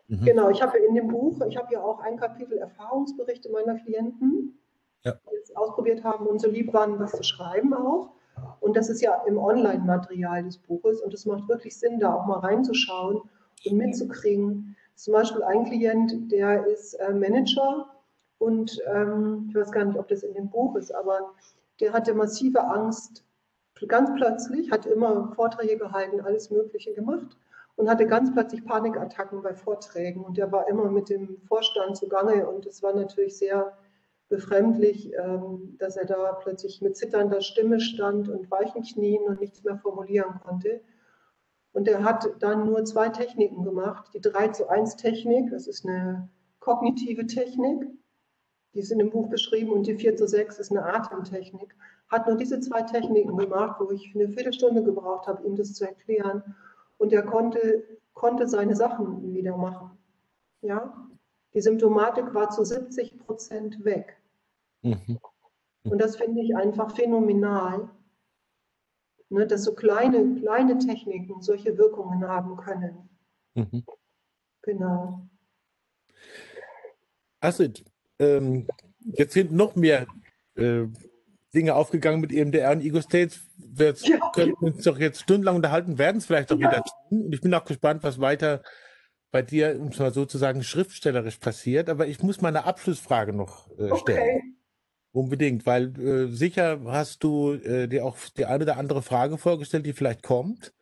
mhm. 0.08 0.24
genau. 0.24 0.50
Ich 0.50 0.60
habe 0.62 0.78
in 0.78 0.94
dem 0.94 1.08
Buch, 1.08 1.40
ich 1.48 1.56
habe 1.56 1.72
ja 1.72 1.82
auch 1.82 2.00
ein 2.00 2.16
Kapitel 2.16 2.58
Erfahrungsberichte 2.58 3.50
meiner 3.50 3.78
Klienten, 3.78 4.58
ja. 5.04 5.12
die 5.12 5.36
es 5.42 5.54
ausprobiert 5.54 6.02
haben 6.02 6.26
und 6.26 6.40
so 6.40 6.50
lieb 6.50 6.72
waren, 6.72 6.98
was 6.98 7.12
zu 7.12 7.22
schreiben 7.22 7.74
auch. 7.74 8.10
Und 8.60 8.76
das 8.76 8.88
ist 8.88 9.00
ja 9.00 9.22
im 9.26 9.38
Online-Material 9.38 10.44
des 10.44 10.58
Buches 10.58 11.00
und 11.00 11.14
es 11.14 11.24
macht 11.24 11.48
wirklich 11.48 11.78
Sinn, 11.78 12.00
da 12.00 12.14
auch 12.14 12.26
mal 12.26 12.40
reinzuschauen 12.40 13.22
und 13.64 13.76
mitzukriegen. 13.76 14.76
Zum 14.94 15.12
Beispiel 15.12 15.42
ein 15.42 15.64
Klient, 15.64 16.32
der 16.32 16.66
ist 16.66 16.94
äh, 16.94 17.12
Manager 17.12 17.88
und 18.38 18.80
ähm, 18.86 19.46
ich 19.48 19.54
weiß 19.54 19.72
gar 19.72 19.84
nicht, 19.84 19.98
ob 19.98 20.08
das 20.08 20.22
in 20.22 20.34
dem 20.34 20.50
Buch 20.50 20.76
ist, 20.76 20.94
aber 20.94 21.34
der 21.80 21.92
hatte 21.92 22.14
massive 22.14 22.64
Angst 22.64 23.24
ganz 23.86 24.10
plötzlich, 24.14 24.70
hat 24.70 24.86
immer 24.86 25.32
Vorträge 25.34 25.76
gehalten, 25.76 26.20
alles 26.22 26.50
Mögliche 26.50 26.94
gemacht 26.94 27.36
und 27.76 27.90
hatte 27.90 28.06
ganz 28.06 28.32
plötzlich 28.32 28.64
Panikattacken 28.64 29.42
bei 29.42 29.54
Vorträgen. 29.54 30.24
Und 30.24 30.38
er 30.38 30.50
war 30.50 30.66
immer 30.68 30.90
mit 30.90 31.10
dem 31.10 31.38
Vorstand 31.46 31.96
zugange 31.96 32.48
und 32.48 32.64
es 32.64 32.82
war 32.82 32.94
natürlich 32.94 33.36
sehr 33.36 33.76
befremdlich, 34.28 35.12
ähm, 35.14 35.76
dass 35.78 35.96
er 35.96 36.06
da 36.06 36.32
plötzlich 36.32 36.80
mit 36.80 36.96
zitternder 36.96 37.42
Stimme 37.42 37.80
stand 37.80 38.28
und 38.28 38.50
weichen 38.50 38.82
Knien 38.82 39.22
und 39.24 39.40
nichts 39.40 39.62
mehr 39.62 39.76
formulieren 39.76 40.40
konnte. 40.44 40.80
Und 41.72 41.86
er 41.86 42.02
hat 42.02 42.26
dann 42.40 42.64
nur 42.64 42.84
zwei 42.86 43.10
Techniken 43.10 43.62
gemacht. 43.62 44.10
Die 44.14 44.20
3 44.20 44.48
zu 44.48 44.68
1 44.68 44.96
Technik, 44.96 45.50
das 45.50 45.66
ist 45.66 45.86
eine 45.86 46.30
kognitive 46.58 47.26
Technik, 47.26 47.86
die 48.76 48.82
ist 48.82 48.92
in 48.92 48.98
dem 48.98 49.08
Buch 49.08 49.30
beschrieben, 49.30 49.72
und 49.72 49.86
die 49.86 49.94
4 49.94 50.16
zu 50.16 50.28
6 50.28 50.58
ist 50.58 50.70
eine 50.70 50.84
Atemtechnik. 50.84 51.74
Hat 52.08 52.26
nur 52.26 52.36
diese 52.36 52.60
zwei 52.60 52.82
Techniken 52.82 53.34
gemacht, 53.36 53.80
wo 53.80 53.90
ich 53.90 54.14
eine 54.14 54.28
Viertelstunde 54.28 54.84
gebraucht 54.84 55.26
habe, 55.26 55.46
ihm 55.46 55.56
das 55.56 55.72
zu 55.72 55.86
erklären. 55.86 56.54
Und 56.98 57.10
er 57.14 57.22
konnte, 57.22 57.84
konnte 58.12 58.46
seine 58.46 58.76
Sachen 58.76 59.34
wieder 59.34 59.56
machen. 59.56 59.96
Ja? 60.60 61.08
Die 61.54 61.62
Symptomatik 61.62 62.34
war 62.34 62.50
zu 62.50 62.64
70 62.64 63.18
Prozent 63.18 63.82
weg. 63.82 64.20
Mhm. 64.82 65.18
Und 65.84 65.98
das 65.98 66.16
finde 66.16 66.42
ich 66.42 66.54
einfach 66.54 66.94
phänomenal, 66.94 67.88
ne, 69.30 69.46
dass 69.46 69.64
so 69.64 69.74
kleine, 69.74 70.38
kleine 70.38 70.76
Techniken 70.76 71.40
solche 71.40 71.78
Wirkungen 71.78 72.28
haben 72.28 72.56
können. 72.58 73.08
Mhm. 73.54 73.84
Genau. 74.60 75.22
Astrid, 77.40 77.84
ähm, 78.18 78.66
jetzt 79.00 79.34
sind 79.34 79.52
noch 79.52 79.76
mehr 79.76 80.06
äh, 80.56 80.84
Dinge 81.54 81.74
aufgegangen 81.74 82.20
mit 82.20 82.32
EMDR 82.32 82.72
und 82.72 82.82
Ego 82.82 83.00
States. 83.00 83.40
Wir 83.56 83.94
ja. 84.02 84.18
können 84.34 84.54
uns 84.54 84.84
doch 84.84 84.98
jetzt 84.98 85.22
stundenlang 85.22 85.56
unterhalten, 85.56 85.98
werden 85.98 86.18
es 86.18 86.26
vielleicht 86.26 86.52
auch 86.52 86.58
ja. 86.58 86.70
wieder 86.70 86.82
tun. 86.82 87.24
Und 87.26 87.34
ich 87.34 87.40
bin 87.40 87.54
auch 87.54 87.64
gespannt, 87.64 88.02
was 88.02 88.20
weiter 88.20 88.62
bei 89.30 89.42
dir, 89.42 89.78
um 89.80 89.88
es 89.88 89.98
mal 89.98 90.12
sozusagen 90.12 90.62
schriftstellerisch 90.62 91.38
passiert. 91.38 91.88
Aber 91.88 92.06
ich 92.06 92.22
muss 92.22 92.40
meine 92.40 92.64
Abschlussfrage 92.64 93.32
noch 93.32 93.70
äh, 93.78 93.96
stellen. 93.96 94.18
Okay. 94.18 94.42
Unbedingt, 95.12 95.64
weil 95.64 95.98
äh, 95.98 96.28
sicher 96.28 96.80
hast 96.84 97.24
du 97.24 97.52
äh, 97.52 97.88
dir 97.88 98.04
auch 98.04 98.16
die 98.36 98.44
eine 98.44 98.64
oder 98.64 98.76
andere 98.76 99.02
Frage 99.02 99.38
vorgestellt, 99.38 99.86
die 99.86 99.94
vielleicht 99.94 100.22
kommt. 100.22 100.74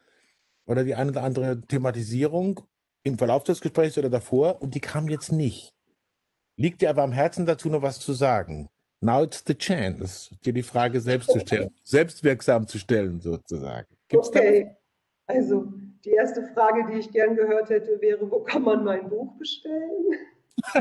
Oder 0.67 0.83
die 0.83 0.95
eine 0.95 1.11
oder 1.11 1.23
andere 1.23 1.61
Thematisierung 1.61 2.61
im 3.03 3.19
Verlauf 3.19 3.45
des 3.45 3.61
Gesprächs 3.61 3.99
oder 3.99 4.11
davor. 4.11 4.63
Und 4.63 4.75
die 4.75 4.81
kam 4.81 5.09
jetzt 5.09 5.31
nicht. 5.31 5.74
Liegt 6.57 6.83
dir 6.83 6.91
aber 6.91 7.03
am 7.03 7.13
Herzen 7.13 7.47
dazu 7.47 7.69
noch 7.69 7.83
was 7.83 7.99
zu 7.99 8.13
sagen? 8.13 8.69
Now 9.01 9.23
it's 9.23 9.45
the 9.47 9.55
chance, 9.55 10.31
dir 10.45 10.53
die 10.53 10.63
Frage 10.63 11.01
selbst 11.01 11.31
zu 11.31 11.41
stellen, 11.41 11.71
selbstwirksam 11.85 12.67
zu 12.67 12.79
stellen, 12.79 13.21
sozusagen. 13.21 13.89
Gibt's 14.09 14.29
okay. 14.29 14.65
Da? 15.27 15.35
Also, 15.35 15.73
die 16.05 16.11
erste 16.11 16.47
Frage, 16.55 16.87
die 16.91 17.01
ich 17.01 17.11
gern 17.11 17.37
gehört 17.37 17.69
hätte, 17.71 18.01
wäre: 18.01 18.31
Wo 18.31 18.41
kann 18.41 18.63
man 18.63 18.85
mein 18.85 19.09
Buch 19.09 19.37
bestellen? 19.39 20.15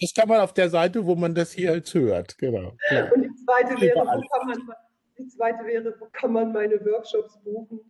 das 0.00 0.14
kann 0.14 0.28
man 0.28 0.40
auf 0.40 0.52
der 0.52 0.68
Seite, 0.68 1.04
wo 1.04 1.16
man 1.16 1.34
das 1.34 1.52
hier 1.52 1.74
jetzt 1.74 1.94
hört. 1.94 2.36
Genau. 2.38 2.76
Klar. 2.88 3.10
Und 3.12 3.22
die 3.22 3.34
zweite, 3.44 3.80
wäre, 3.80 4.00
wo 4.00 4.04
kann 4.04 4.46
man, 4.46 4.76
die 5.18 5.26
zweite 5.28 5.64
wäre: 5.64 5.94
Wo 5.98 6.06
kann 6.12 6.32
man 6.32 6.52
meine 6.52 6.74
Workshops 6.84 7.38
buchen? 7.42 7.80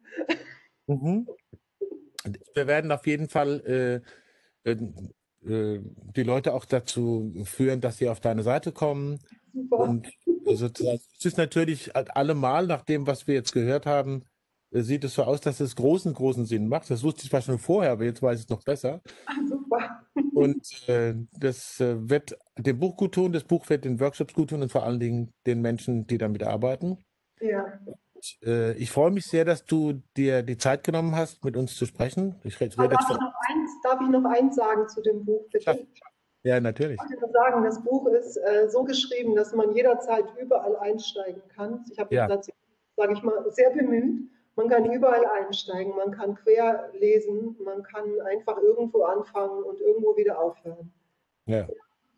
Mhm. 0.86 1.28
Wir 2.54 2.66
werden 2.66 2.90
auf 2.92 3.06
jeden 3.06 3.28
Fall. 3.28 4.02
Äh, 4.64 4.76
äh 5.46 5.74
äh, 5.74 5.80
die 6.16 6.22
Leute 6.22 6.54
auch 6.54 6.64
dazu 6.64 7.32
führen, 7.44 7.80
dass 7.80 7.98
sie 7.98 8.08
auf 8.08 8.20
deine 8.20 8.42
Seite 8.42 8.72
kommen. 8.72 9.18
Super. 9.52 9.78
Und 9.78 10.08
sozusagen, 10.44 10.92
also 10.92 11.04
es 11.18 11.24
ist 11.24 11.38
natürlich 11.38 11.96
allemal, 11.96 12.66
nach 12.66 12.82
dem, 12.82 13.06
was 13.06 13.26
wir 13.26 13.34
jetzt 13.34 13.52
gehört 13.52 13.86
haben, 13.86 14.24
äh, 14.70 14.82
sieht 14.82 15.04
es 15.04 15.14
so 15.14 15.24
aus, 15.24 15.40
dass 15.40 15.60
es 15.60 15.76
großen, 15.76 16.14
großen 16.14 16.46
Sinn 16.46 16.68
macht. 16.68 16.90
Das 16.90 17.02
wusste 17.02 17.24
ich 17.24 17.30
zwar 17.30 17.42
schon 17.42 17.58
vorher, 17.58 17.92
aber 17.92 18.04
jetzt 18.04 18.22
weiß 18.22 18.38
ich 18.38 18.44
es 18.44 18.50
noch 18.50 18.62
besser. 18.62 19.00
Ach, 19.26 19.36
super. 19.48 20.06
Und 20.34 20.88
äh, 20.88 21.14
das 21.38 21.80
äh, 21.80 22.08
wird 22.08 22.36
dem 22.56 22.78
Buch 22.78 22.96
gut 22.96 23.12
tun, 23.12 23.32
das 23.32 23.44
Buch 23.44 23.68
wird 23.68 23.84
den 23.84 24.00
Workshops 24.00 24.34
gut 24.34 24.50
tun 24.50 24.62
und 24.62 24.72
vor 24.72 24.84
allen 24.84 25.00
Dingen 25.00 25.32
den 25.46 25.60
Menschen, 25.60 26.06
die 26.06 26.18
damit 26.18 26.42
arbeiten. 26.42 26.98
Ja. 27.40 27.64
Äh, 28.44 28.72
ich 28.74 28.90
freue 28.90 29.10
mich 29.10 29.26
sehr, 29.26 29.44
dass 29.44 29.64
du 29.64 30.02
dir 30.16 30.42
die 30.42 30.56
Zeit 30.56 30.84
genommen 30.84 31.16
hast, 31.16 31.44
mit 31.44 31.56
uns 31.56 31.76
zu 31.76 31.86
sprechen. 31.86 32.40
Ich 32.44 32.60
rede 32.60 32.76
darf, 32.76 32.90
ich 32.92 33.08
noch 33.08 33.32
eins, 33.48 33.70
darf 33.82 34.00
ich 34.00 34.08
noch 34.08 34.24
eins 34.24 34.56
sagen 34.56 34.88
zu 34.88 35.02
dem 35.02 35.24
Buch, 35.24 35.46
bitte? 35.52 35.86
Ja, 36.42 36.58
natürlich. 36.58 36.98
Ich 37.02 37.10
wollte 37.10 37.20
nur 37.20 37.32
sagen, 37.32 37.64
das 37.64 37.82
Buch 37.84 38.06
ist 38.08 38.36
äh, 38.36 38.68
so 38.70 38.84
geschrieben, 38.84 39.34
dass 39.34 39.54
man 39.54 39.74
jederzeit 39.74 40.24
überall 40.40 40.76
einsteigen 40.76 41.42
kann. 41.54 41.84
Ich 41.90 41.98
habe 41.98 42.14
ja. 42.14 42.26
dazu, 42.26 42.50
sage 42.96 43.12
ich 43.12 43.22
mal, 43.22 43.44
sehr 43.52 43.70
bemüht. 43.70 44.30
Man 44.56 44.68
kann 44.68 44.90
überall 44.90 45.24
einsteigen, 45.26 45.94
man 45.96 46.10
kann 46.10 46.34
quer 46.34 46.90
lesen, 46.98 47.56
man 47.64 47.82
kann 47.82 48.20
einfach 48.22 48.58
irgendwo 48.58 49.02
anfangen 49.04 49.62
und 49.62 49.80
irgendwo 49.80 50.16
wieder 50.16 50.40
aufhören. 50.40 50.92
Ja. 51.46 51.68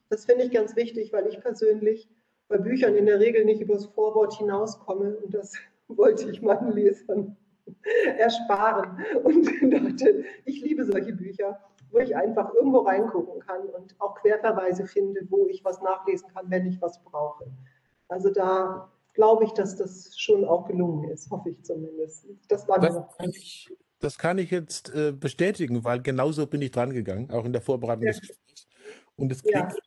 Das 0.09 0.25
finde 0.25 0.45
ich 0.45 0.51
ganz 0.51 0.77
wichtig, 0.77 1.12
weil 1.12 1.27
ich 1.27 1.41
persönlich 1.41 2.09
bei 2.49 2.59
Büchern 2.59 2.97
in 2.97 3.07
der 3.07 3.21
Regel 3.21 3.45
nicht 3.45 3.61
übers 3.61 3.87
Vorwort 3.87 4.35
hinauskomme 4.35 5.17
und 5.17 5.35
das 5.35 5.55
wollte 5.88 6.31
ich 6.31 6.42
meinen 6.42 6.73
Lesern 6.73 7.37
ersparen 8.18 9.05
und 9.23 9.47
dachte, 9.73 10.25
ich 10.45 10.62
liebe 10.62 10.85
solche 10.85 11.12
Bücher, 11.12 11.61
wo 11.90 11.99
ich 11.99 12.16
einfach 12.16 12.53
irgendwo 12.55 12.81
reingucken 12.81 13.40
kann 13.40 13.62
und 13.68 13.95
auch 14.01 14.14
Querverweise 14.16 14.87
finde, 14.87 15.21
wo 15.29 15.47
ich 15.47 15.64
was 15.64 15.81
nachlesen 15.83 16.29
kann, 16.33 16.51
wenn 16.51 16.66
ich 16.66 16.81
was 16.81 17.03
brauche. 17.05 17.45
Also 18.09 18.31
da 18.31 18.90
glaube 19.14 19.45
ich, 19.45 19.53
dass 19.53 19.77
das 19.77 20.18
schon 20.18 20.45
auch 20.45 20.66
gelungen 20.66 21.11
ist, 21.11 21.31
hoffe 21.31 21.51
ich 21.51 21.62
zumindest. 21.62 22.27
Das, 22.49 22.66
war 22.68 22.79
das, 22.81 22.97
kann, 23.18 23.31
ich, 23.31 23.71
das 24.01 24.18
kann 24.18 24.38
ich 24.38 24.51
jetzt 24.51 24.95
äh, 24.95 25.12
bestätigen, 25.12 25.85
weil 25.85 26.01
genauso 26.01 26.47
bin 26.47 26.62
ich 26.62 26.71
dran 26.71 26.90
gegangen, 26.90 27.31
auch 27.31 27.45
in 27.45 27.53
der 27.53 27.62
Vorbereitung 27.62 28.05
ja. 28.05 28.12
des 28.12 28.21
Gesprächs. 28.21 28.66
Und 29.16 29.31
es 29.31 29.42
klingt 29.42 29.73
ja. 29.73 29.79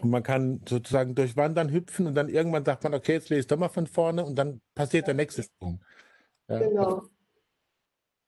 Und 0.00 0.10
man 0.10 0.22
kann 0.22 0.60
sozusagen 0.68 1.14
durchwandern, 1.14 1.70
hüpfen 1.70 2.06
und 2.06 2.14
dann 2.14 2.28
irgendwann 2.28 2.64
sagt 2.64 2.84
man, 2.84 2.94
okay, 2.94 3.12
jetzt 3.12 3.30
lese 3.30 3.40
ich 3.40 3.46
doch 3.46 3.56
mal 3.56 3.70
von 3.70 3.86
vorne 3.86 4.24
und 4.24 4.36
dann 4.36 4.60
passiert 4.74 5.06
der 5.06 5.14
nächste 5.14 5.42
Sprung. 5.42 5.82
Ja, 6.48 6.58
genau. 6.58 7.02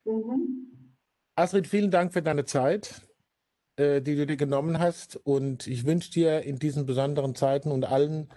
Mhm. 0.04 0.94
Astrid, 1.36 1.66
vielen 1.66 1.90
Dank 1.90 2.12
für 2.12 2.22
deine 2.22 2.46
Zeit, 2.46 3.02
äh, 3.76 4.00
die 4.00 4.16
du 4.16 4.26
dir 4.26 4.36
genommen 4.36 4.78
hast. 4.78 5.16
Und 5.16 5.66
ich 5.66 5.86
wünsche 5.86 6.10
dir 6.10 6.42
in 6.42 6.58
diesen 6.58 6.86
besonderen 6.86 7.34
Zeiten 7.34 7.70
und 7.70 7.84
allen, 7.84 8.28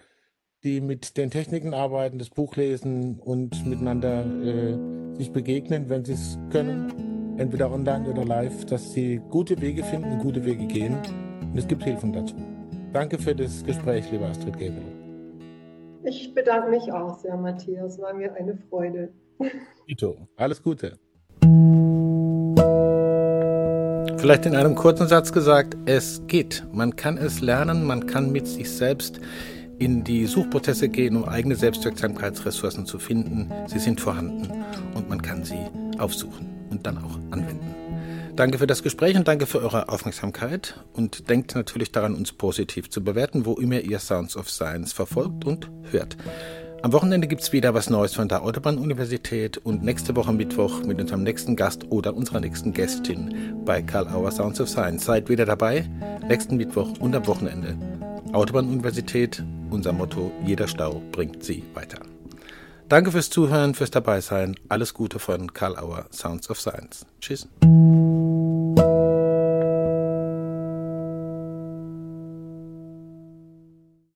die 0.64 0.82
mit 0.82 1.18
den 1.18 1.32
Techniken 1.32 1.74
arbeiten, 1.74 2.20
das 2.20 2.30
Buch 2.30 2.56
lesen 2.56 3.20
und 3.20 3.66
miteinander 3.66 4.26
äh, 4.44 5.18
sich 5.18 5.32
begegnen, 5.32 5.90
wenn 5.90 6.06
sie 6.06 6.14
es 6.14 6.38
können, 6.52 7.38
entweder 7.40 7.72
online 7.72 8.08
oder 8.08 8.26
live, 8.26 8.66
dass 8.66 8.94
sie 8.94 9.22
gute 9.30 9.60
Wege 9.62 9.84
finden, 9.84 10.20
gute 10.20 10.46
Wege 10.46 10.68
gehen. 10.68 10.96
Und 11.42 11.58
es 11.58 11.68
gibt 11.68 11.84
Hilfen 11.84 12.14
dazu. 12.14 12.36
Danke 12.94 13.18
für 13.18 13.34
das 13.34 13.64
Gespräch, 13.64 14.12
lieber 14.12 14.26
Astrid 14.28 14.58
Gebel. 14.58 14.84
Ich 16.04 16.34
bedanke 16.34 16.70
mich 16.70 16.92
auch 16.92 17.18
sehr, 17.20 17.38
Matthias. 17.38 17.98
War 18.00 18.14
mir 18.14 18.34
eine 18.36 18.58
Freude. 18.70 19.14
Ito, 19.88 20.28
alles 20.36 20.62
Gute. 20.62 20.98
Vielleicht 24.18 24.46
in 24.46 24.56
einem 24.56 24.76
kurzen 24.76 25.08
Satz 25.08 25.32
gesagt, 25.32 25.78
es 25.86 26.22
geht. 26.28 26.66
Man 26.74 26.96
kann 26.96 27.18
es 27.18 27.40
lernen, 27.40 27.86
man 27.86 28.08
kann 28.08 28.32
mit 28.32 28.48
sich 28.48 28.70
selbst 28.70 29.22
in 29.80 30.04
die 30.04 30.26
Suchprozesse 30.26 30.90
gehen, 30.90 31.16
um 31.16 31.26
eigene 31.26 31.56
Selbstwirksamkeitsressourcen 31.56 32.86
zu 32.86 33.00
finden. 33.00 33.52
Sie 33.68 33.80
sind 33.80 34.02
vorhanden 34.02 34.52
und 34.96 35.10
man 35.10 35.22
kann 35.22 35.44
sie 35.44 35.66
aufsuchen 35.98 36.48
und 36.70 36.86
dann 36.86 36.98
auch 36.98 37.18
anwenden. 37.32 37.81
Danke 38.36 38.58
für 38.58 38.68
das 38.68 38.82
Gespräch 38.82 39.16
und 39.18 39.28
danke 39.28 39.46
für 39.46 39.60
eure 39.60 39.90
Aufmerksamkeit. 39.90 40.80
Und 40.94 41.30
denkt 41.30 41.56
natürlich 41.56 41.92
daran, 41.92 42.16
uns 42.16 42.32
positiv 42.32 42.90
zu 42.90 43.04
bewerten, 43.04 43.46
wo 43.46 43.54
immer 43.56 43.80
ihr 43.80 44.00
Sounds 44.00 44.38
of 44.38 44.50
Science 44.50 44.94
verfolgt 44.94 45.46
und 45.46 45.70
hört. 45.92 46.18
Am 46.84 46.94
Wochenende 46.94 47.28
gibt 47.28 47.42
es 47.42 47.52
wieder 47.52 47.76
was 47.76 47.92
Neues 47.92 48.16
von 48.16 48.28
der 48.28 48.42
Autobahn-Universität 48.42 49.58
und 49.58 49.84
nächste 49.84 50.16
Woche 50.16 50.34
Mittwoch 50.34 50.84
mit 50.84 51.00
unserem 51.00 51.22
nächsten 51.22 51.56
Gast 51.56 51.92
oder 51.92 52.16
unserer 52.16 52.40
nächsten 52.40 52.74
Gästin 52.74 53.56
bei 53.66 53.84
Karl 53.84 54.08
Auer 54.08 54.32
Sounds 54.32 54.60
of 54.60 54.68
Science. 54.68 55.06
Seid 55.06 55.30
wieder 55.30 55.46
dabei, 55.46 55.88
nächsten 56.28 56.58
Mittwoch 56.58 56.98
und 57.00 57.16
am 57.16 57.28
Wochenende. 57.28 57.78
Autobahn-Universität, 58.34 59.44
unser 59.70 59.94
Motto, 59.94 60.32
jeder 60.44 60.68
Stau 60.68 61.04
bringt 61.12 61.44
sie 61.44 61.64
weiter. 61.76 62.00
Danke 62.90 63.12
fürs 63.12 63.30
Zuhören, 63.30 63.76
fürs 63.76 63.92
Dabeisein. 63.92 64.56
Alles 64.68 64.96
Gute 64.96 65.20
von 65.20 65.54
Karl 65.54 65.78
Auer 65.78 66.08
Sounds 66.12 66.50
of 66.50 66.60
Science. 66.60 67.06
Tschüss. 67.22 67.48